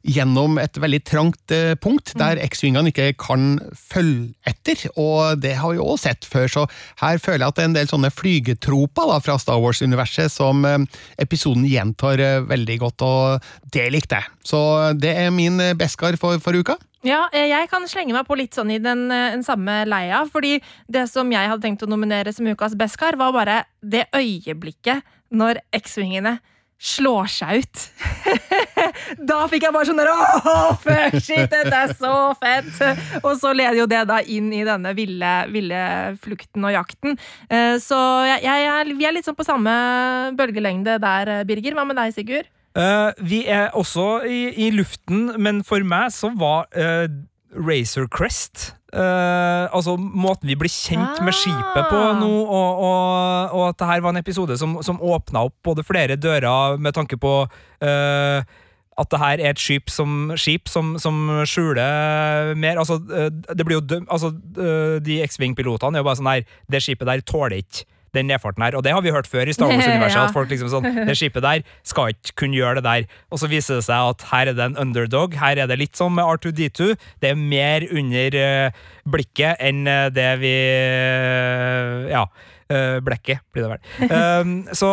[0.06, 5.74] gjennom et veldig trangt eh, punkt, der X-vingene ikke kan følge etter, og det har
[5.74, 6.66] vi også sett før, så
[7.02, 10.64] her føler jeg at det er en del sånne flygetroper da, fra Star Wars-universet som
[10.68, 10.78] eh,
[11.20, 14.36] episoden gjentar eh, veldig godt, og det likte jeg.
[14.48, 14.60] Så
[14.98, 16.78] det er min Beskar for, for uka.
[17.06, 20.24] Ja, jeg kan slenge meg på litt sånn i den, den samme leia.
[20.26, 20.56] Fordi
[20.90, 25.60] det som jeg hadde tenkt å nominere som ukas Beskar, var bare det øyeblikket når
[25.78, 26.38] X-vingene
[26.78, 27.84] slår seg ut.
[29.30, 32.70] da fikk jeg bare sånn der Åh, fuck shit, dette er så fett!
[33.24, 35.82] Og så leder jo det da inn i denne ville, ville
[36.22, 37.18] flukten og jakten.
[37.50, 37.98] Eh, Så
[38.30, 39.74] jeg, jeg, vi er litt sånn på samme
[40.38, 41.74] bølgelengde der, eh, Birger.
[41.78, 42.48] Hva med deg, Sigurd?
[42.78, 47.08] Uh, vi er også i, i luften, men for meg så var uh,
[47.58, 52.14] Razor Crest eh, Altså måten vi blir kjent med skipet på Ah.
[52.18, 55.84] nå, og, og, og at det her var en episode som, som åpna opp både
[55.84, 58.40] flere dører med tanke på uh,
[58.98, 63.66] at det her er et skip som, skip som, som skjuler mer Altså, eh, det
[63.66, 67.60] blir jo døm, altså, De X-Wing-pilotene er jo bare sånn her Det skipet der tåler
[67.60, 67.86] ikke
[68.16, 68.76] den nedfarten her.
[68.78, 70.20] Og det har vi hørt før i Star Wars-universet.
[70.28, 73.08] At folk liksom sånn Det skipet der skal ikke kunne gjøre det der.
[73.32, 75.36] Og så viser det seg at her er det en underdog.
[75.38, 76.94] Her er det litt som med R2D2.
[77.22, 80.54] Det er mer under uh, blikket enn eh, det vi
[81.08, 82.28] uh, Ja.
[82.68, 84.10] Uh, blekket, blir det vel.
[84.12, 84.88] Uh, så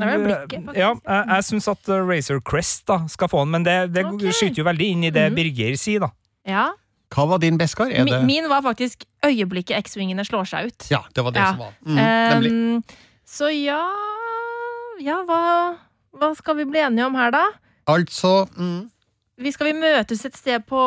[0.00, 0.54] faktisk.
[0.72, 4.32] Ja, jeg, jeg syns at Razor Crest da skal få den, men det, det okay.
[4.32, 5.36] skyter jo veldig inn i det Mhm.
[5.36, 6.08] Birger sier, da.
[6.48, 6.70] Ja.
[7.10, 7.90] Hva var din Beskar?
[7.90, 10.86] Det Min var faktisk øyeblikket X-vingene slår seg ut.
[10.92, 11.48] Ja, det var det Ja.
[11.50, 11.72] som var.
[11.86, 12.76] Mm.
[12.78, 12.84] Um,
[13.26, 13.80] så ja
[15.00, 15.76] Ja, hva,
[16.14, 17.44] hva skal vi bli enige om her, da?
[17.88, 18.90] Altså mm,
[19.40, 20.80] Vi skal vi møtes et sted på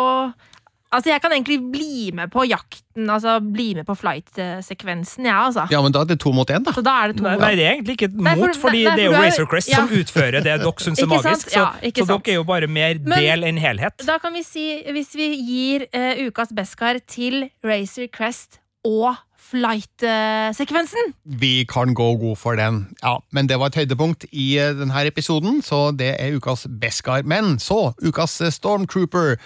[0.93, 5.39] Altså, jeg kan egentlig bli med på jakten, altså bli med på flight-sekvensen, jeg, ja,
[5.47, 5.65] altså.
[5.73, 6.73] Ja, men da er det to mot én, da.
[6.75, 7.25] Så da er det to.
[7.25, 9.09] Nei, nei, det er egentlig ikke et Nei, for- mot, fordi nei, for det er
[9.09, 9.81] jo Razor Crest ja.
[9.81, 11.49] som utfører det dere syns er magisk.
[11.49, 14.05] Så, Ja, så dere er jo bare mer Men- del enn helhet.
[14.05, 19.15] Da kan vi si, hvis vi gir uh, ukas Beskar til Racer Crest og
[19.53, 22.83] flight-sekvensen Vi kan gå god for den.
[23.03, 27.23] Ja, Men det var et høydepunkt i eh, denne episoden, så det er ukas Beskar.
[27.23, 29.37] Men så, ukas eh, Stormtrooper.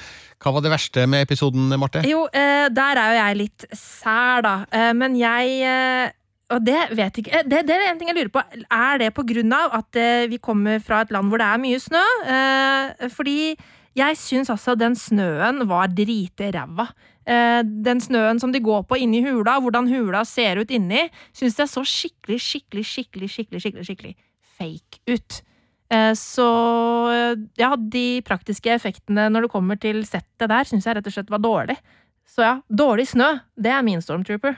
[0.42, 2.04] Hva var det verste med episoden, Marte?
[2.08, 4.56] Jo, eh, der er jo jeg litt sær, da.
[4.94, 6.14] Men jeg
[6.48, 7.42] og det vet ikke.
[7.44, 8.44] Det, det er en ting jeg lurer på.
[8.72, 9.98] Er det på grunn av at
[10.32, 12.04] vi kommer fra et land hvor det er mye snø?
[13.12, 13.58] Fordi
[13.98, 16.88] jeg syns altså den snøen var drite ræva.
[17.28, 21.58] Eh, den snøen som de går på inni hula, hvordan hula ser ut inni, syns
[21.60, 24.16] jeg så skikkelig, skikkelig, skikkelig, skikkelig, skikkelig, skikkelig
[24.58, 25.42] fake ut.
[25.92, 26.48] Eh, Så
[27.12, 31.18] eh, ja, de praktiske effektene når det kommer til settet der, syns jeg rett og
[31.18, 31.76] slett var dårlig.
[32.28, 34.58] Så ja, dårlig snø, det er min Stormtrooper.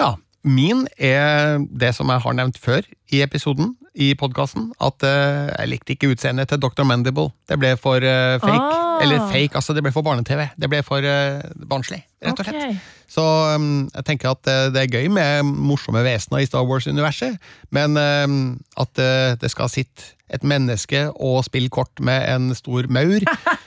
[0.00, 2.82] Ja, Min er det som jeg har nevnt før
[3.14, 6.84] i episoden, i podkasten, at uh, jeg likte ikke utseendet til Dr.
[6.88, 7.28] Mandible.
[7.48, 8.56] Det ble for uh, fake.
[8.56, 9.02] Ah.
[9.04, 10.46] Eller fake, altså det ble for barne-TV.
[10.56, 12.56] Det ble for uh, barnslig, rett og slett.
[12.62, 12.78] Okay.
[13.12, 17.36] Så um, jeg tenker at det er gøy med morsomme vesener i Star Wars-universet,
[17.74, 18.38] men um,
[18.80, 19.02] at
[19.42, 23.20] det skal sitte et menneske og spille kort med en stor maur,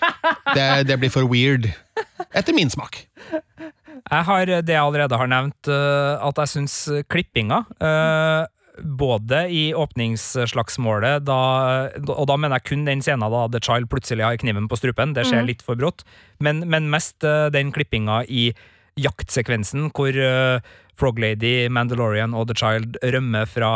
[0.58, 1.70] det, det blir for weird.
[2.34, 3.04] Etter min smak.
[4.06, 6.76] Jeg har det jeg allerede har nevnt, at jeg syns
[7.10, 8.50] klippinga eh,
[8.84, 11.40] både i åpningsslagsmålet, da,
[12.12, 15.14] og da mener jeg kun den scenen da The Child plutselig har kniven på strupen,
[15.16, 15.50] det skjer mm.
[15.52, 16.06] litt for brått,
[16.44, 18.50] men, men mest eh, den klippinga i
[19.00, 20.60] jaktsekvensen hvor uh,
[20.96, 23.72] Froglady, Mandalorian og The Child rømmer fra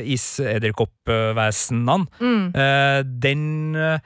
[0.00, 2.06] isedderkoppvesenene.
[2.22, 2.46] Mm.
[2.56, 3.42] Eh, den
[3.76, 4.00] eh,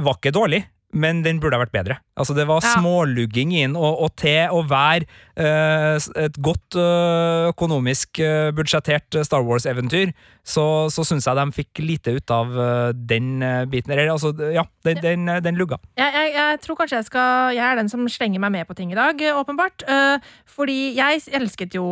[0.00, 0.62] var ikke dårlig,
[0.98, 1.98] men den burde ha vært bedre.
[2.18, 2.74] Altså Det var Ja.
[2.74, 5.06] smålugging inn, og, og til å være
[5.38, 10.12] uh, et godt uh, økonomisk uh, budsjettert Star Wars-eventyr,
[10.48, 13.92] så, så syns jeg de fikk lite ut av eh, den biten.
[13.92, 15.76] Eller altså, ja, den, den, den lugga.
[16.00, 18.72] Jeg, jeg, jeg tror kanskje jeg skal Jeg er den som slenger meg med på
[18.78, 19.84] ting i dag, åpenbart.
[20.48, 21.84] Fordi jeg elsket jo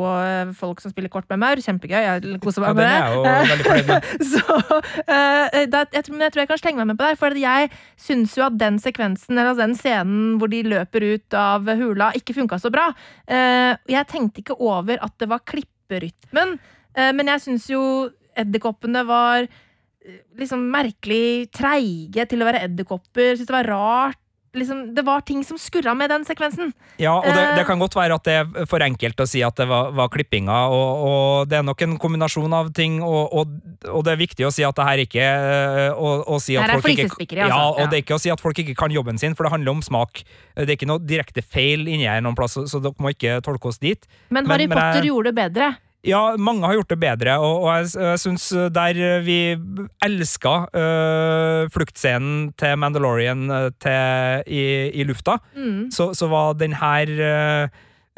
[0.56, 1.60] folk som spiller kort med maur.
[1.60, 2.00] Kjempegøy.
[2.00, 3.18] Jeg koser meg med
[3.52, 4.08] veldig fornøyd.
[4.32, 7.68] Så jeg, tror, jeg tror jeg kan slenge meg med på det, for jeg
[8.08, 12.12] syns jo at den sekvensen sekvensen, eller den scenen hvor de løper ut av hula,
[12.16, 12.88] ikke funka så bra.
[13.28, 16.58] Eh, jeg tenkte ikke over at det var klipperytmen,
[16.96, 17.82] eh, men jeg syns jo
[18.36, 23.36] edderkoppene var eh, liksom merkelig treige til å være edderkopper.
[23.36, 24.22] Syns det var rart.
[24.56, 26.72] Liksom, det var ting som skurra med den sekvensen.
[26.98, 27.54] Ja, og det, Eh.
[27.58, 30.08] det kan godt være at det er for enkelt å si at det var, var
[30.08, 33.52] klippinga, og, og det er nok en kombinasjon av ting, og, og,
[33.92, 36.70] og det er viktig å si at det her ikke eh, å, å si at
[36.70, 36.88] Her folk
[37.20, 37.60] ikke, ja, altså.
[37.76, 37.86] og Ja.
[37.92, 39.82] det er ikke å si at folk ikke kan jobben sin, for det handler om
[39.84, 40.24] smak.
[40.56, 43.68] Det er ikke noe direkte feil inni her noen plass, så dere må ikke tolke
[43.68, 44.08] oss dit.
[44.30, 45.76] Men Men- Harry men men, Potter gjorde det bedre.
[46.06, 49.38] Ja, mange har gjort det bedre, og, og jeg, jeg syns der vi
[50.06, 54.62] elska øh, fluktscenen til Mandalorian øh, til, i,
[54.94, 55.90] i lufta, Mm.
[55.90, 57.68] så, så var den her øh,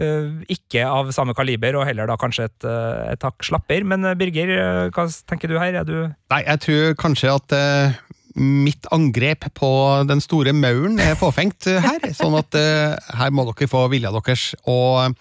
[0.05, 3.84] øh, ikke av samme kaliber, og heller da kanskje et, øh, et hakk slapper.
[3.84, 5.80] Men øh, Birger, øh, hva tenker du her?
[5.80, 5.97] Er du
[6.30, 7.99] Nei, jeg tror kanskje at eh,
[8.39, 9.70] mitt angrep på
[10.07, 14.12] den store mauren er påfengt eh, her, sånn at uh, her må dere få vilja
[14.14, 14.53] deres.
[14.68, 15.16] Og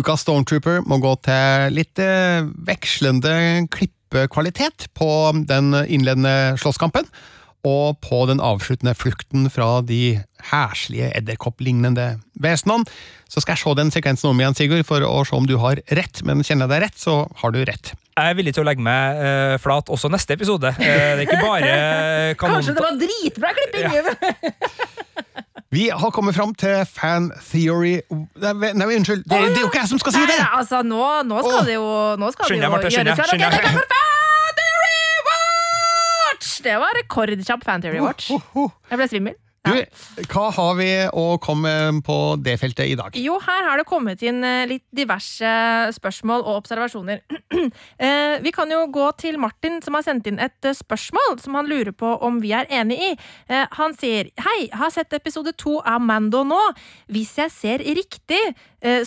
[0.00, 5.08] ukas Stormtrooper må gå til litt eh, vekslende klippekvalitet på
[5.48, 7.08] den innledende slåsskampen.
[7.66, 10.20] Og på den avsluttende flukten fra de
[10.52, 12.86] heslige edderkopplignende vesenene.
[13.26, 15.80] Så skal jeg se den sekvensen om igjen, Sigurd, for å se om du har
[15.98, 16.22] rett.
[16.22, 17.90] Men kjenner jeg deg rett, så har du rett.
[18.16, 20.70] Jeg er villig til å legge meg uh, flat også neste episode.
[20.78, 21.72] Uh, det er ikke bare
[22.38, 22.60] kanon...
[22.60, 24.94] Kanskje det var dritbra klipping!
[25.76, 28.00] Vi har kommet fram til fan theory
[28.40, 30.38] Nei, nei unnskyld, det, det er jo ikke jeg som skal si det!
[30.40, 31.66] nei, altså, nå, nå skal oh.
[31.68, 31.88] det jo
[32.22, 33.56] Nå skal Skynd det jo deg, gjøres skynd klar.
[33.56, 33.90] Ok,
[36.36, 36.62] deg.
[36.66, 38.32] det var rekordkjapp Fantheory Watch.
[38.32, 39.36] Jeg ble svimmel.
[39.66, 41.72] Du, hva har vi å komme
[42.06, 43.16] på det feltet i dag?
[43.18, 45.50] Jo, her har det kommet inn eh, litt diverse
[45.96, 47.24] spørsmål og observasjoner.
[47.96, 51.56] Eh, vi kan jo gå til Martin, som har sendt inn et eh, spørsmål som
[51.56, 53.08] han lurer på om vi er enig i.
[53.78, 56.60] Han sier Hei, har sett episode to av Mando nå.
[57.12, 58.40] Hvis jeg ser riktig,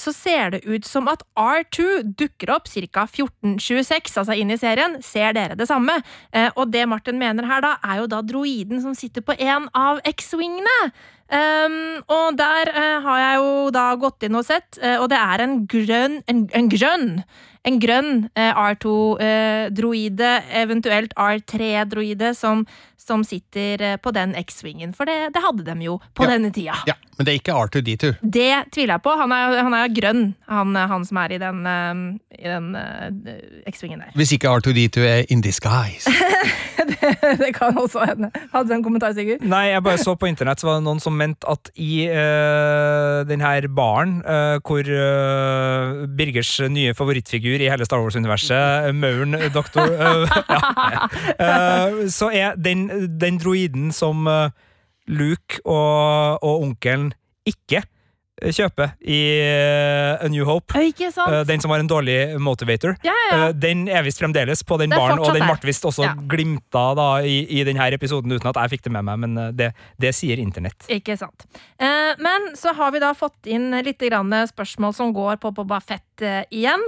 [0.01, 3.05] så ser det ut som at R2 dukker opp ca.
[3.05, 4.97] 1426, altså inn i serien.
[5.05, 5.99] Ser dere det samme?
[6.57, 10.01] Og det Martin mener her, da, er jo da droiden som sitter på en av
[10.49, 10.91] X-wingene.
[11.29, 15.19] Um, og der uh, har jeg jo da gått inn og sett, uh, og det
[15.19, 17.21] er en grønn En, en grønn
[17.67, 22.63] en grønn uh, R2-droide, eventuelt R3-droide, som,
[22.99, 24.93] som sitter eh, på den X-wingen.
[24.95, 26.33] For det, det hadde de jo på Ja.
[26.35, 26.75] denne tida.
[26.87, 28.13] Ja, Men det er ikke R2D2.
[28.21, 29.15] Det tviler jeg på.
[29.19, 32.03] Han er, han er grønn, han, han som er i den, eh,
[32.45, 34.11] den eh, X-wingen der.
[34.15, 36.09] Hvis ikke R2D2 er in disguise.
[37.41, 38.31] det kan også hende.
[38.53, 39.43] Hadde du en kommentar, Sigurd?
[39.43, 43.23] Nei, jeg bare så på internett, så var det noen som mente at i uh,
[43.27, 50.39] denne baren, eh, hvor eh, Birgers nye favorittfigur i hele Star Wars-universet, Mauren doktor eh,
[50.55, 51.07] ja,
[52.09, 52.88] Så er den,
[53.21, 54.49] den droiden som eh,
[55.09, 57.09] Luke og, og onkelen
[57.49, 62.95] ikke eh, kjøper i eh, A New Hope, eh, den som har en dårlig motivator,
[63.05, 66.13] Ja, ja, den er visst fremdeles på den baren, og den ble visst også Ja.
[66.29, 69.71] glimta da i, i denne episoden uten at jeg fikk det med meg, men det,
[70.01, 70.85] det sier internett.
[70.93, 71.47] Ikke sant.
[71.79, 76.81] Men så har vi da fått inn litt spørsmål som går på Boba Fett igjen.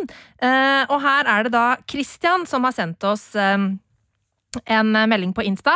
[0.89, 3.31] Og her er det da Christian som har sendt oss
[4.65, 5.71] en melding på Insta,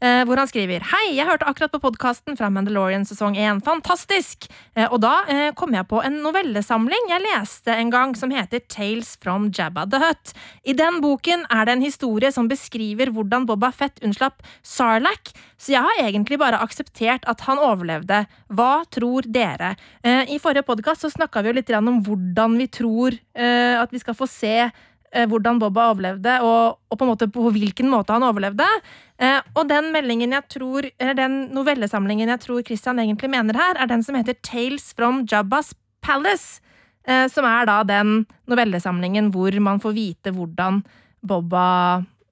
[0.00, 3.62] eh, hvor han skriver Hei, jeg hørte akkurat på podkasten fra Mandalorian sesong 1.
[3.66, 4.46] Fantastisk!
[4.78, 8.62] Eh, og da eh, kom jeg på en novellesamling jeg leste en gang som heter
[8.70, 10.34] Tales from Jabba the Hutt.
[10.62, 15.74] I den boken er det en historie som beskriver hvordan Boba Fett unnslapp Sarlacc, så
[15.74, 18.22] jeg har egentlig bare akseptert at han overlevde.
[18.46, 19.74] Hva tror dere?
[20.06, 23.98] Eh, I forrige podkast snakka vi jo litt om hvordan vi tror eh, at vi
[23.98, 28.14] skal få se eh, hvordan Boba overlevde, og, og på en måte på hvilken måte
[28.14, 28.66] han overlevde.
[29.18, 33.74] Eh, og den meldingen jeg tror, eller den novellesamlingen jeg tror Christian egentlig mener her,
[33.74, 36.62] er den som heter Tales from Jabba's Palace.
[37.08, 40.82] Eh, som er da den novellesamlingen hvor man får vite hvordan
[41.24, 41.66] Boba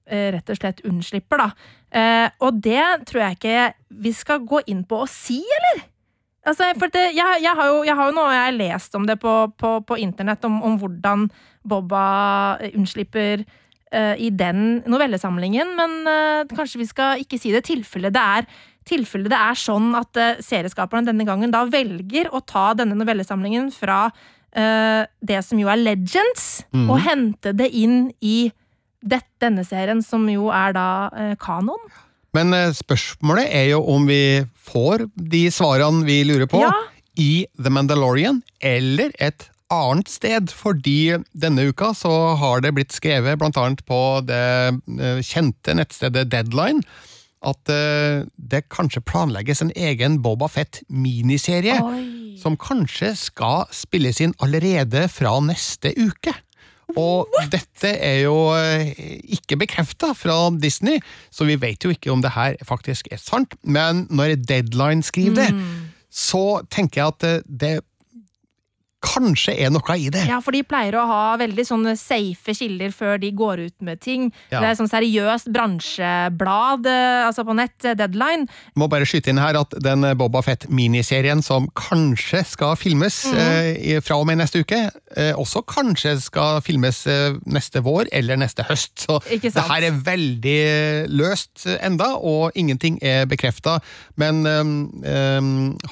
[0.05, 1.69] eh, rett og slett unnslipper, da.
[1.89, 3.63] Eh, og det tror jeg ikke
[4.05, 5.87] vi skal gå inn på å si, eller?
[6.49, 9.19] Altså, det, jeg, jeg, har jo, jeg har jo nå jeg har lest om det
[9.21, 11.27] på, på, på internett, om, om hvordan
[11.69, 17.65] Bobba eh, unnslipper uh, i den novellesamlingen, men uh, kanskje vi skal ikke si det
[17.69, 18.49] tilfellet det er
[18.89, 23.71] tilfellet det er sånn at uh, serieskaperne denne gangen da velger å ta denne novellesamlingen
[23.75, 24.07] fra
[24.49, 28.47] det som jo er Legends, og hente det inn i
[29.05, 30.87] det, denne serien, som jo er da
[31.37, 31.77] kanon.
[32.33, 34.41] Men spørsmålet er jo om vi
[34.71, 36.73] får de svarene vi lurer på Ja.
[37.13, 43.41] i The Mandalorian, eller et annet sted, fordi denne uka så har det blitt skrevet
[43.45, 44.41] annet på det
[44.99, 46.81] eh, kjente nettstedet Deadline,
[47.45, 51.79] at eh, det kanskje planlegges en egen Boba Fett-miniserie,
[52.39, 56.33] som kanskje skal spilles inn allerede fra neste uke.
[56.97, 58.95] Og dette er jo eh,
[59.37, 60.97] ikke bekrefta fra Disney,
[61.29, 63.53] så vi vet jo ikke om det her faktisk er sant.
[63.61, 65.67] Men når Deadline skriver det,
[66.09, 67.75] så tenker jeg at det
[69.01, 70.25] kanskje er noe i det.
[70.27, 74.01] Ja, for de pleier å ha veldig sånne safe kilder før de går ut med
[74.03, 74.25] ting.
[74.51, 74.59] Ja.
[74.59, 78.47] Det er sånn seriøst bransjeblad eh, altså på nett, eh, Deadline.
[78.79, 83.39] Må bare skyte inn her at den Boba Fett-miniserien som kanskje skal filmes Mhm.
[83.39, 88.35] eh, fra og med neste uke, eh, også kanskje skal filmes eh, neste vår eller
[88.37, 88.99] neste høst.
[89.07, 93.79] Så det her er veldig løst enda, og ingenting er bekrefta.
[94.17, 95.41] Men eh, eh,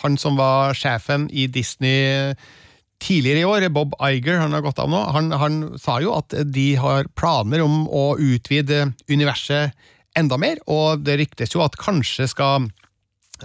[0.03, 2.33] han som var sjefen i Disney
[3.03, 6.33] tidligere i år, Bob Iger, han har gått av nå, han, han sa jo at
[6.49, 9.75] de har planer om å utvide universet
[10.17, 12.69] enda mer, og det ryktes jo at kanskje skal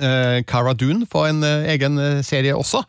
[0.01, 2.81] eh, Cara Dune få en eh, egen eh, serie også,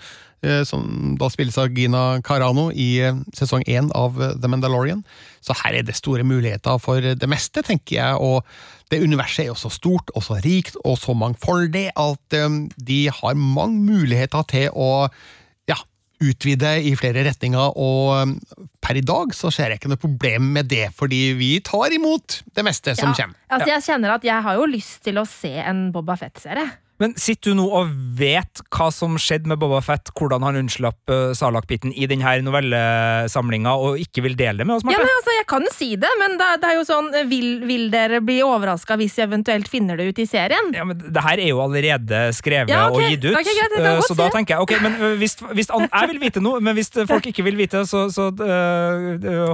[0.46, 5.04] eh, som da spilles av Gina Carano i eh, sesong én av The Mandalorian.
[5.44, 8.48] Så her er det store muligheter for det meste, tenker jeg, og
[8.92, 12.36] det universet er jo så stort og så rikt og så mangfoldig at
[12.78, 15.10] de har mange muligheter til å
[16.30, 18.34] utvide i flere retninger, og um,
[18.84, 22.42] per i dag så ser jeg ikke noe problem med det, fordi vi tar imot
[22.56, 23.40] det meste som Ja, kommer.
[23.50, 26.70] Altså, Jeg kjenner at jeg har jo lyst til å se en Boba Fett-serie.
[27.02, 31.10] Men sitter du nå og vet hva som skjedde med Boba Fett, hvordan han unnslapp
[31.12, 35.08] uh, Salak-biten i denne novellesamlinga, og ikke vil dele det med oss, Ja, Marte?
[35.08, 38.22] men altså, Jeg kan si det, men det, det er jo sånn vil, vil dere
[38.24, 40.72] bli overraska hvis vi eventuelt finner det ut i serien?
[40.76, 43.10] Ja, men Det her er jo allerede skrevet Ja, okay.
[43.10, 45.74] og gitt ut, okay, greit, uh, så da tenker jeg ok, men uh, hvis, hvis
[45.74, 48.30] an, Jeg vil vite noe, men hvis folk ikke vil vite, så, så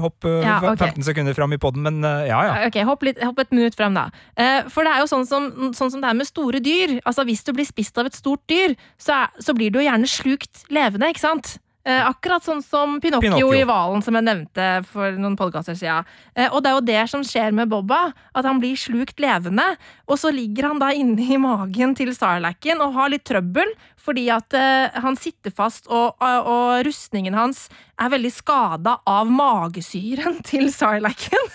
[0.04, 0.92] hopp Ja, okay.
[0.92, 2.56] 15 sekunder fram i poden, men ja ja.
[2.68, 4.08] Ok, hopp, litt, hopp et minutt frem, da.
[4.40, 6.98] Eh, for det er jo sånn som, sånn som det er med store dyr.
[7.08, 9.88] Altså, Hvis du blir spist av et stort dyr, så, er, så blir du jo
[9.88, 11.60] gjerne slukt levende, ikke sant?
[11.88, 13.54] Eh, akkurat sånn som Pinocchio, Pinocchio.
[13.56, 16.10] i Hvalen, som jeg nevnte for noen podkaster siden.
[16.36, 19.66] Eh, og det er jo det som skjer med Bobba, at han blir slukt levende.
[20.06, 23.72] Og så ligger han da inne i magen til Sarlacken og har litt trøbbel,
[24.10, 27.68] fordi at uh, han sitter fast, og, og, og rustningen hans
[28.00, 31.52] er veldig skada av magesyren til Sarlacken.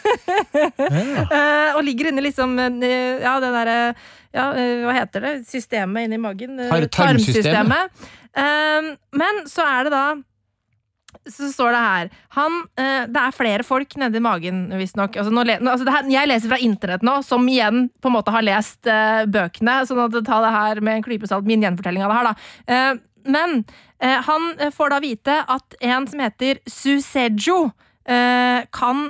[0.55, 3.79] uh, og ligger inni liksom uh, Ja, det derre
[4.35, 4.49] ja,
[4.83, 5.33] Hva heter det?
[5.47, 6.57] Systemet inni magen?
[6.59, 6.91] Tarmsystemet.
[6.97, 8.07] tarmsystemet.
[9.15, 10.07] Men så er det da
[11.31, 15.17] så står det her han, eh, Det er flere folk nedi magen, visstnok.
[15.17, 15.33] Altså,
[15.71, 19.81] altså jeg leser fra internett nå, som igjen på en måte har lest eh, bøkene.
[19.89, 22.37] sånn at ta det her med en klype min gjenfortelling av det her, da.
[22.67, 23.65] Eh, men
[24.01, 27.73] eh, han eh, får da vite at en som heter Susejo,
[28.07, 29.07] eh, kan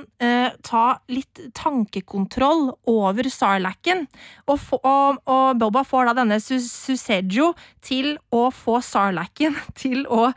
[0.63, 4.05] ta litt tankekontroll over Sarlacken.
[4.47, 7.53] Og, og, og Boba får da denne Su- Susejo
[7.83, 10.29] til å få Sarlacken til å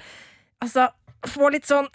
[0.62, 0.88] altså,
[1.26, 1.88] få litt sånn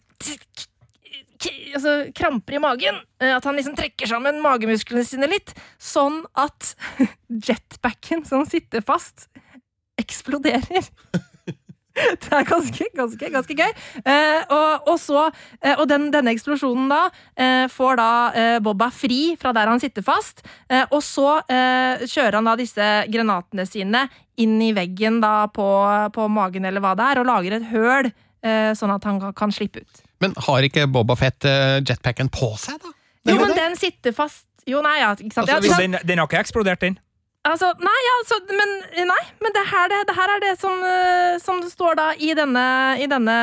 [1.76, 3.02] altså, kramper i magen.
[3.22, 5.54] Eh, At han liksom trekker sammen magemusklene sine litt.
[5.82, 6.74] Sånn at
[7.48, 9.30] jetpacken som sitter fast,
[10.02, 10.90] eksploderer.
[11.94, 13.74] Det er ganske, ganske, ganske gøy.
[14.02, 15.28] Eh, og, og, så,
[15.62, 17.04] eh, og den, denne eksplosjonen da
[17.70, 18.08] får da
[18.66, 20.42] Bobba fri fra der han sitter fast.
[20.90, 24.08] Og så kjører han da disse granatene sine
[24.42, 25.70] inn i veggen da på,
[26.18, 28.10] på magen eller hva det er, og lager et høl,
[28.76, 30.04] sånn at han kan, slippe ut.
[30.24, 32.92] Men har ikke Boba Fett eh, jetpacken på seg, da?
[33.30, 35.50] Jo, men den sitter fast Jo, nei, ja, ikke sant.
[35.52, 36.96] Altså, den, den har ikke eksplodert, den.
[37.44, 38.70] Altså, nei, ja, så, men,
[39.10, 42.06] nei, men det her, det, det her er det som, uh, som det står da
[42.16, 42.64] i denne,
[43.04, 43.36] i denne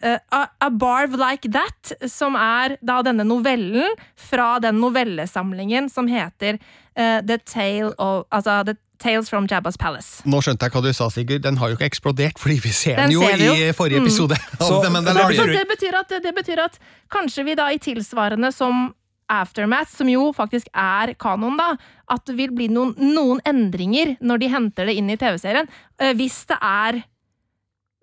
[0.00, 6.08] uh, a, a Barv Like That, som er da denne novellen fra den novellesamlingen som
[6.08, 10.22] heter uh, The Tale of Altså The Tales from Jabba's Palace.
[10.24, 11.42] Nå skjønte jeg hva du sa, Sigurd.
[11.42, 13.54] Den har jo ikke eksplodert, fordi vi ser den, Den jo ser vi jo.
[13.54, 14.06] i forrige Mm.
[14.06, 14.66] episode Mm.
[14.66, 16.78] Så- The Så det betyr, at, det betyr at
[17.10, 18.94] kanskje vi da i tilsvarende som
[19.30, 21.76] Aftermath, som jo faktisk er kanon, da,
[22.12, 25.66] at det vil bli noen, noen endringer når de henter det inn i TV-serien.
[25.98, 27.02] Eh, hvis det er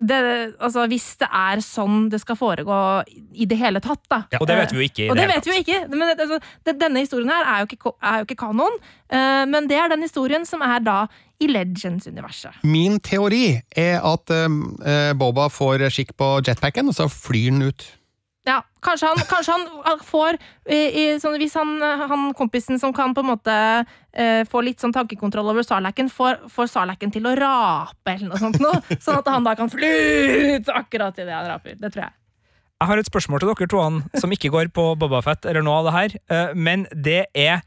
[0.02, 0.18] det,
[0.58, 2.78] altså hvis det er sånn det skal foregå
[3.32, 4.22] i det hele tatt, da.
[4.40, 5.08] Og det vet vi jo ikke.
[5.12, 5.80] Og det vet vi jo ikke.
[5.92, 8.78] Men det, altså, det, denne historien her er jo ikke, er jo ikke kanon,
[9.12, 10.98] eh, men det er den historien som er da
[11.42, 12.62] i Legends-universet.
[12.66, 14.60] Min teori er at um,
[15.18, 17.86] Boba får skikk på jetpacken, og så flyr den ut.
[18.82, 23.22] Kanskje han, kanskje han får i, i, sånn, Hvis han, han kompisen som kan på
[23.22, 28.16] en måte eh, få litt sånn tankekontroll over Sarlacken, får, får Sarlacken til å rape
[28.16, 29.92] eller noe sånt noe, sånn at han da kan fly
[30.58, 31.78] ut akkurat idet han raper.
[31.78, 32.16] Det tror jeg.
[32.82, 33.82] Jeg har et spørsmål til dere to
[34.18, 37.62] som ikke går på Bobafett eller noe av det her, eh, men det er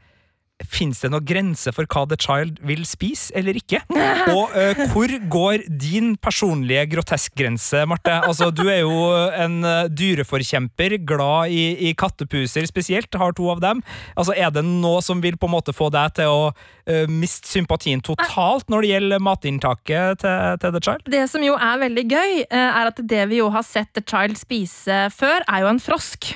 [0.64, 3.82] Fins det noen grense for hva The Child vil spise eller ikke?
[4.36, 8.14] Og uh, hvor går din personlige groteskgrense, Marte?
[8.24, 13.60] Altså, du er jo en eh, dyreforkjemper, glad i, i kattepuser spesielt, har to av
[13.60, 13.82] dem.
[14.16, 17.50] Altså, Er det noe som vil på en måte få deg til å uh, miste
[17.50, 21.10] sympatien totalt når det gjelder matinntaket til, til The Child?
[21.12, 24.40] Det som jo er veldig gøy, er at det vi jo har sett The Child
[24.40, 26.32] spise før, er jo en frosk.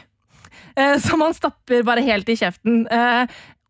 [1.05, 2.85] Som han stapper bare helt i kjeften.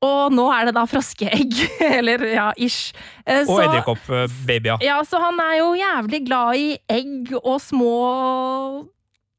[0.03, 1.53] Eh, Og nå er det da froskeegg.
[1.99, 2.93] Eller ja, ish.
[3.27, 4.81] Så, Og edderkoppbabyer.
[4.85, 8.87] Ja, så han er jo jævlig glad i egg og små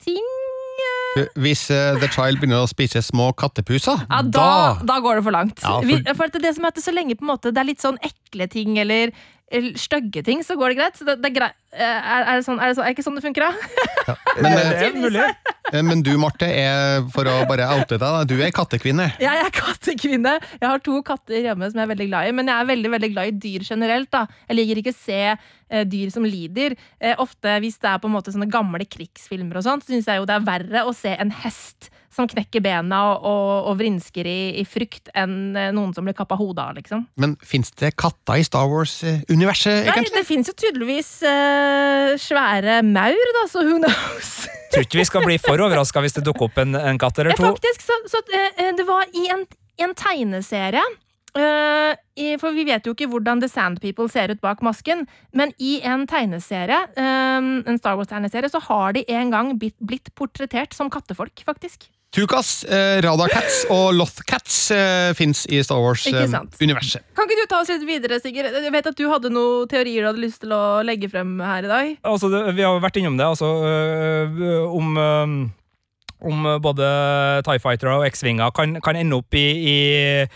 [0.06, 0.22] ting.
[1.36, 4.46] Hvis uh, The Child begynner å spise små kattepuser, Ja, da,
[4.88, 5.60] da går det for langt.
[5.66, 7.68] Ja, for- for at det som er at så lenge på en måte det er
[7.68, 9.12] litt sånn ekle ting eller
[9.80, 11.00] stygge ting, så går det greit.
[11.02, 11.56] Det, det er, greit.
[11.76, 14.16] er, er, det sånn, er, det så, er ikke sånn det funker, da?
[14.42, 15.24] Men, Det eh, er mulig.
[15.74, 19.10] eh, men du, Marte, er, for å bare oute deg, da, du er kattekvinne.
[19.24, 20.38] Jeg er kattekvinne.
[20.62, 22.92] Jeg har to katter hjemme som jeg er veldig glad i, men jeg er veldig
[22.96, 24.12] veldig glad i dyr generelt.
[24.14, 24.26] da.
[24.50, 26.76] Jeg liker ikke å se eh, dyr som lider.
[27.00, 30.08] Eh, ofte hvis det er på en måte sånne gamle krigsfilmer, og sånt, så syns
[30.12, 33.78] jeg jo det er verre å se en hest som knekker bena og, og, og
[33.80, 37.06] vrinsker i, i frykt, enn eh, noen som blir kappa hodet av, liksom.
[37.22, 40.12] Men fins det katter i Star Wars-universet, egentlig?
[40.12, 44.34] Nei, det fins jo tydeligvis uh, svære maur, da, så who knows?
[44.72, 47.36] Tror ikke vi skal bli for overraska hvis det dukker opp en, en katt eller
[47.36, 47.44] to?
[47.44, 47.56] to.
[47.56, 49.48] Faktisk, så, så eh, det var i en,
[49.84, 50.84] en tegneserie
[51.32, 55.06] Uh, i, For vi vet jo ikke hvordan The Sand People ser ut bak masken,
[55.32, 60.12] men i en tegneserie, eh, en Star Wars-tegneserie, så har de en gang blitt, blitt
[60.20, 61.88] portrettert som kattefolk, faktisk.
[62.12, 67.06] Tukas, eh, Radacats og Lothcats eh, fins i Star Wars-universet.
[67.16, 68.52] Kan ikke du ta oss litt videre, Sigurd?
[68.52, 71.64] Jeg vet at du hadde noen teorier du hadde lyst til å legge frem her
[71.64, 71.94] i dag.
[72.04, 75.38] Altså, det, vi har jo vært innom det, altså, øh, om øh,
[76.22, 76.86] om både
[77.48, 79.76] TIE Fighter og X-Vinger kan, kan ende opp i, i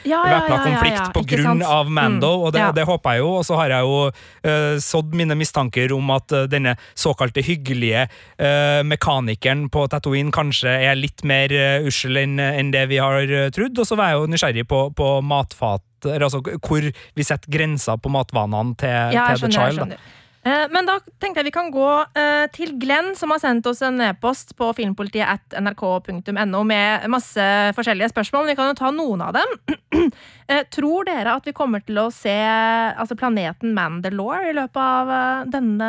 [0.07, 1.65] Ja, væpna ja, ja, konflikt ja, på grunn sant?
[1.69, 3.29] av Mando, Mm, og det, det håper jeg jo.
[3.39, 8.07] Og så har jeg jo uh, sådd mine mistanker om at øh, denne såkalte hyggelige
[8.07, 13.21] uh, mekanikeren på Tatooine kanskje er litt mer uh, ussel enn en det vi har
[13.29, 13.77] uh, trodd.
[13.77, 17.97] Og så var jeg jo nysgjerrig på, på matfat, eller altså hvor vi setter grenser
[18.01, 19.65] på matvanene til, Ja, til The skjønner.
[19.69, 19.97] jeg Child.
[19.97, 20.21] da.
[20.45, 23.81] Eh, Men da tenkte jeg vi kan gå eh, til Glenn, som har sendt oss
[23.85, 28.51] en e-post på filmpolitiet at nrk.no med masse forskjellige spørsmål.
[28.51, 29.57] Vi kan jo ta noen av dem.
[30.45, 35.47] Eh, Tror dere at vi kommer til å se altså planeten Mandalore i løpet av
[35.49, 35.87] denne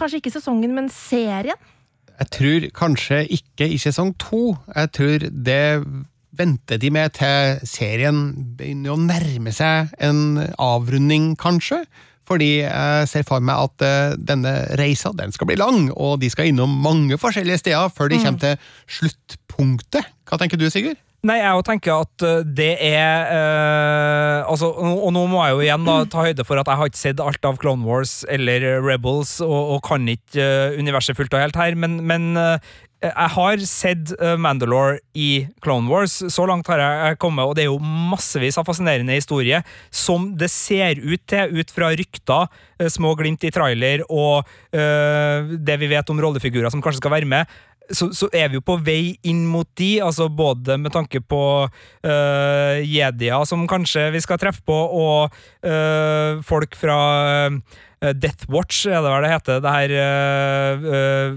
[0.00, 1.58] Kanskje ikke sesongen, men serien?
[2.16, 4.54] Jeg tror kanskje ikke i sesong to.
[4.72, 5.60] Jeg tror det
[6.34, 8.24] venter de med til serien
[8.58, 11.84] begynner å nærme seg en avrunding, kanskje.
[12.28, 16.30] Fordi jeg ser for meg at eh, denne reisa den skal bli lang, og de
[16.32, 20.14] skal innom mange forskjellige steder før de kommer til sluttpunktet.
[20.28, 21.00] Hva tenker du, Sigurd?
[21.24, 25.86] Nei, jeg tenker at uh, det er uh, altså, og, nå må jeg jo igjen
[25.86, 29.38] da ta høyde for at jeg har ikke sett alt av Clone Wars eller Rebels,
[29.44, 30.44] og, og kan ikke
[30.76, 32.58] universet fullt og helt her, men, men uh,
[33.10, 36.16] jeg har sett uh, Mandalore i Clone Wars.
[36.32, 39.60] Så langt har jeg kommet, og det er jo massevis av fascinerende historie
[39.94, 42.48] som det ser ut til, ut fra rykter,
[42.80, 47.16] uh, små glimt i trailer og uh, det vi vet om rollefigurer som kanskje skal
[47.18, 47.54] være med
[47.92, 51.42] så, så er vi jo på vei inn mot de, altså både med tanke på
[51.66, 55.34] uh, jedier som kanskje vi skal treffe på, og
[55.66, 56.98] uh, folk fra
[57.52, 57.58] uh,
[58.12, 61.36] Death Watch, er det hva det heter, det her uh, øh,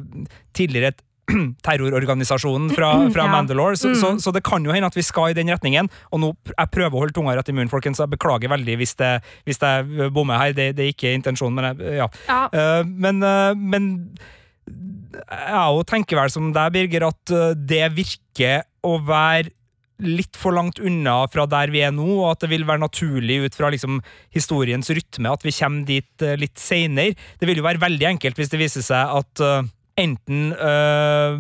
[0.58, 0.96] tidligere
[1.68, 3.32] terrororganisasjonen fra, fra Ja.
[3.32, 4.20] Mandalore, så, så, Mm.
[4.24, 5.90] så det kan jo hende at vi skal i den retningen.
[6.12, 8.78] Og nå, Jeg prøver å holde tunga rett i munnen, folkens, så jeg beklager veldig
[8.80, 9.12] hvis, det,
[9.46, 10.54] hvis jeg bommer her.
[10.54, 12.08] Det, det er ikke intensjonen, men jeg, ja.
[12.28, 12.42] Ja.
[12.54, 13.92] Uh, men, uh, men
[14.68, 19.54] jeg tenker vel som deg, Birger, at eh, det virker å være
[20.04, 23.40] litt for langt unna fra der vi er nå, og at det vil være naturlig
[23.48, 23.98] ut fra liksom,
[24.36, 27.16] historiens rytme at vi kommer dit litt seinere.
[27.40, 29.64] Det vil jo være veldig enkelt hvis det viser seg at eh,
[29.98, 31.40] enten uh,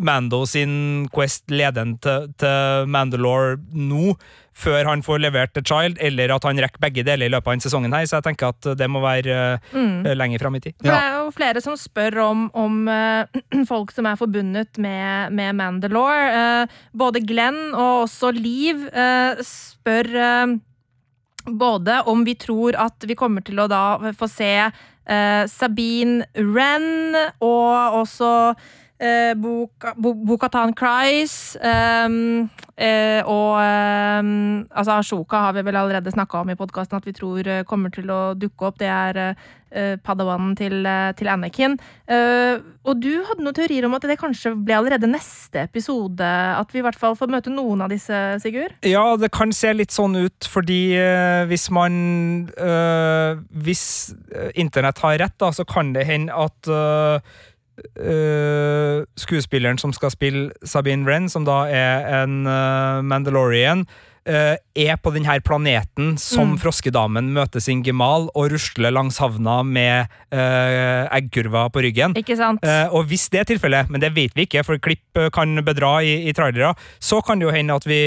[0.00, 4.14] Mando sin Quest leder han til, til Mandalore nå,
[4.60, 7.54] før han får levert The Child, eller at han rekker begge deler i løpet av
[7.56, 10.06] denne sesongen her, så jeg tenker at det må være Mm.
[10.06, 10.74] eh, lenger fram i tid.
[10.78, 13.40] For det er jo flere som spør om, om uh,
[13.72, 16.30] folk som er forbundet med, med Mandalore.
[16.30, 20.12] Uh, både Glenn og også Liv eh, spør
[21.50, 24.52] både om vi tror at vi kommer til å da få se
[25.50, 28.54] Sabine Wren, og også
[29.00, 36.12] eh, Boka- Bo- Bo-Katan Cries ehm, eh, og ehm, altså Ashoka har vi vel allerede
[36.12, 38.78] snakka om i podkasten at vi tror eh, kommer til å dukke opp.
[38.80, 41.78] Det er eh, padawanen til, eh, til Anakin.
[42.10, 46.72] Eh, og du hadde noen teorier om at det kanskje ble allerede neste episode at
[46.72, 48.72] vi i hvert fall får møte noen av disse, Sigurd?
[48.88, 50.80] Ja, det kan se litt sånn ut, fordi
[51.50, 51.98] hvis man
[53.50, 53.84] Hvis
[54.58, 56.70] internett har rett, da, så kan det hende at
[57.96, 63.86] eh, skuespilleren som skal spille Sabine Wren, som da er en uh, Mandalorian,
[64.28, 66.58] uh, er på denne planeten som Mm.
[66.60, 72.16] froskedamen møter sin gemal og rusler langs havna med uh, eggkurver på ryggen.
[72.16, 72.64] Ikke sant?
[72.92, 76.28] Og hvis det er tilfellet, men det vet vi ikke, for klipp kan bedra i,
[76.28, 78.02] i trailere, så kan det jo hende at vi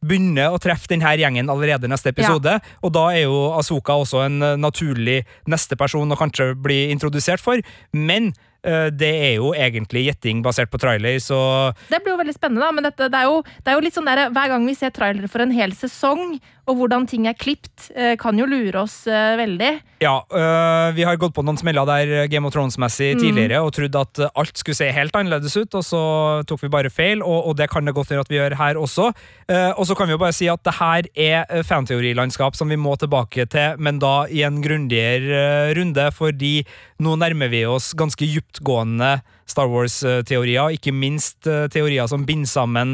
[0.00, 2.58] begynner å treffe denne gjengen allerede neste episode.
[2.82, 7.60] Og da er jo Asoka også en naturlig neste person å kanskje bli introdusert for.
[7.92, 8.32] Men
[8.62, 11.40] det er jo egentlig gjetting basert på trailer, så
[11.88, 13.96] Det blir jo veldig spennende, da, men dette, det, er jo, det er jo litt
[13.96, 16.36] sånn der, hver gang vi ser trailere for en hel sesong,
[16.70, 19.70] og hvordan ting er klipt, eh, kan jo lure oss eh, veldig.
[20.00, 20.14] ja.
[20.30, 23.20] øh, vi har gått på noen smeller der Game of Thrones-messig Mm.
[23.20, 26.02] tidligere og trodd at alt skulle se helt annerledes ut, og så
[26.46, 28.78] tok vi bare feil, og, og det kan det godt gjøre at vi gjør her
[28.78, 29.10] også.
[29.50, 32.78] Uh, og så kan vi jo bare si at det her er fanteorilandskap som vi
[32.78, 36.64] må tilbake til, men da i en grundigere runde, fordi
[37.02, 42.88] nå nærmer vi oss ganske dyptgående Star Wars-teorier, ikke minst eh, teorier som binder sammen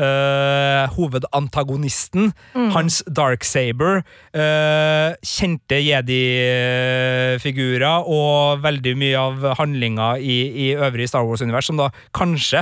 [0.00, 2.32] eh, hovedantagonisten,
[2.74, 4.02] hans Darksaber,
[4.36, 11.86] uh, kjente jedi-figurer og veldig mye av handlinga i, i øvrig Star Wars-univers, som da
[12.16, 12.60] kanskje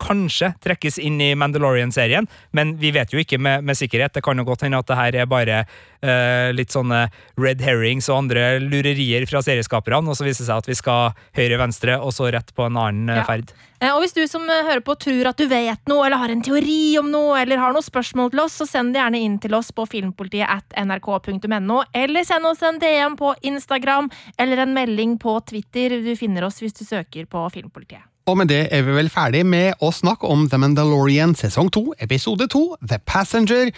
[0.00, 4.14] Kanskje trekkes inn i Mandalorian-serien, men vi vet jo ikke med, med sikkerhet.
[4.16, 7.04] Det kan jo godt hende at det her er bare uh, litt sånne
[7.40, 11.12] red herrings og andre lurerier fra serieskaperne, og så viser det seg at vi skal
[11.36, 13.26] høyre-venstre, og så rett på en annen eh, Ja.
[13.28, 13.52] ferd.
[13.80, 16.42] Eh, Og hvis du som hører på tror at du vet noe, eller har en
[16.44, 19.54] teori om noe, eller har noen spørsmål til oss, så send det gjerne inn til
[19.56, 25.18] oss på filmpolitiet at nrk.no, eller send oss en DM på Instagram, eller en melding
[25.20, 26.00] på Twitter.
[26.04, 28.04] Du finner oss hvis du søker på Filmpolitiet.
[28.30, 31.80] Og med det er vi vel ferdig med å snakke om The Mandalorian sesong 2,
[32.06, 33.72] episode 2, The Passenger.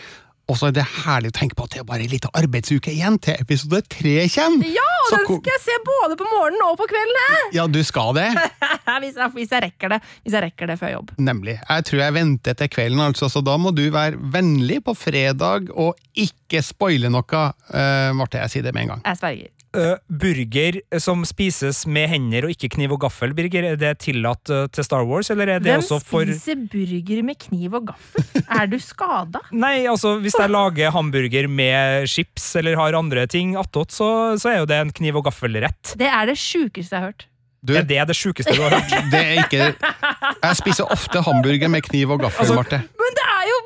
[0.51, 2.93] Og så er det herlig å tenke på at det er bare en liten arbeidsuke
[2.93, 4.75] igjen til episode 3 kommer.
[4.75, 7.39] Ja, og Så den skal jeg se både på morgenen og på kvelden!
[7.57, 8.27] Ja, du skal det.
[9.07, 11.17] hvis, jeg, hvis, jeg rekker det, hvis jeg rekker det før jobb.
[11.31, 11.57] Nemlig.
[11.63, 15.73] Jeg tror jeg venter til kvelden, altså, så da må du være vennlig på fredag
[15.73, 17.49] og ikke spoile noe.
[17.73, 19.05] Uh, Marte, jeg sier det med en gang.
[19.09, 19.53] Jeg sverger.
[19.73, 24.51] Eh, burger som spises med hender og ikke kniv og gaffel, Birger, er det tillatt
[24.53, 27.87] uh, til Star Wars, eller er det Hvem også for spiser burger med kniv og
[27.89, 28.27] gaffel?
[28.43, 29.41] Er du skada?
[29.65, 34.53] Nei, altså hvis jeg lager hamburger med chips eller har andre ting attåt, så, så
[34.53, 35.97] er jo det en kniv og gaffel-rett.
[35.97, 37.29] Det er det sjukeste jeg har hørt.
[37.63, 38.93] Du, Er det det sjukeste du har hørt?
[39.15, 42.85] det er ikke Jeg spiser ofte hamburger med kniv og gaffel, Altså- Marte.
[43.01, 43.61] Men det er jo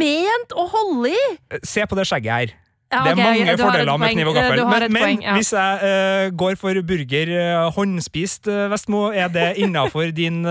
[0.00, 1.26] ment å holde i!
[1.66, 2.62] Se på det skjegget her.
[2.86, 4.60] Ja, det er mange fordeler med kniv og gaffel.
[4.70, 5.32] Men, men poeng, ja.
[5.34, 10.44] hvis jeg uh, går for burger uh, håndspist, uh, Vestmo, er det innafor din,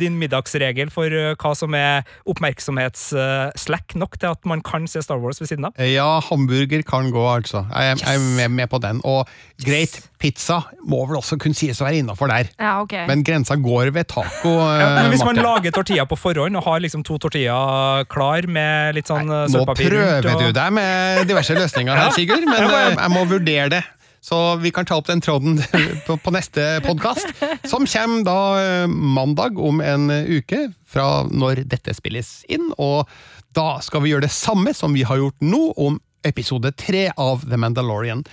[0.00, 1.06] din middagsregel for
[1.38, 5.78] hva som er oppmerksomhetsslack nok til at man kan se Star Wars ved siden av?
[5.78, 7.64] Ja, hamburger kan gå, altså.
[7.70, 9.00] Jeg, er- jeg er med, med på den.
[9.06, 9.28] Og
[9.64, 12.48] greit, pizza må vel også kunne sies å være innafor der.
[12.58, 13.04] Ja, okay.
[13.06, 17.04] Men grensa går ved taco, Ja, hvis man lager tortilla på forhånd og har liksom
[17.06, 21.27] to tortilla klar med litt sånn eh, Nå sølvpapir prøver rundt og- du deg med
[21.28, 23.84] diverse løsninger her, Sigurd, men Jeg må- eh, jeg må vurdere det.
[24.28, 25.60] Så vi kan ta opp den tråden
[26.08, 27.28] på, neste podkast,
[27.70, 32.72] som kommer da eh, mandag om en uke fra når dette spilles inn.
[32.82, 33.06] Og
[33.54, 37.46] da skal vi gjøre det samme som vi har gjort nå, om episode tre av
[37.48, 38.24] The Mandalorian.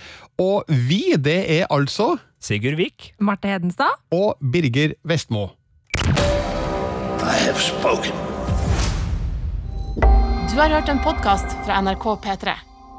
[0.42, 3.12] Og vi, det er altså Sigurd Vik.
[3.22, 3.94] Marte Hedenstad?
[4.12, 5.52] og Birger Vestmo.
[6.02, 8.12] I have spoken.
[10.50, 12.54] Du har hørt en podkast fra NRK P3.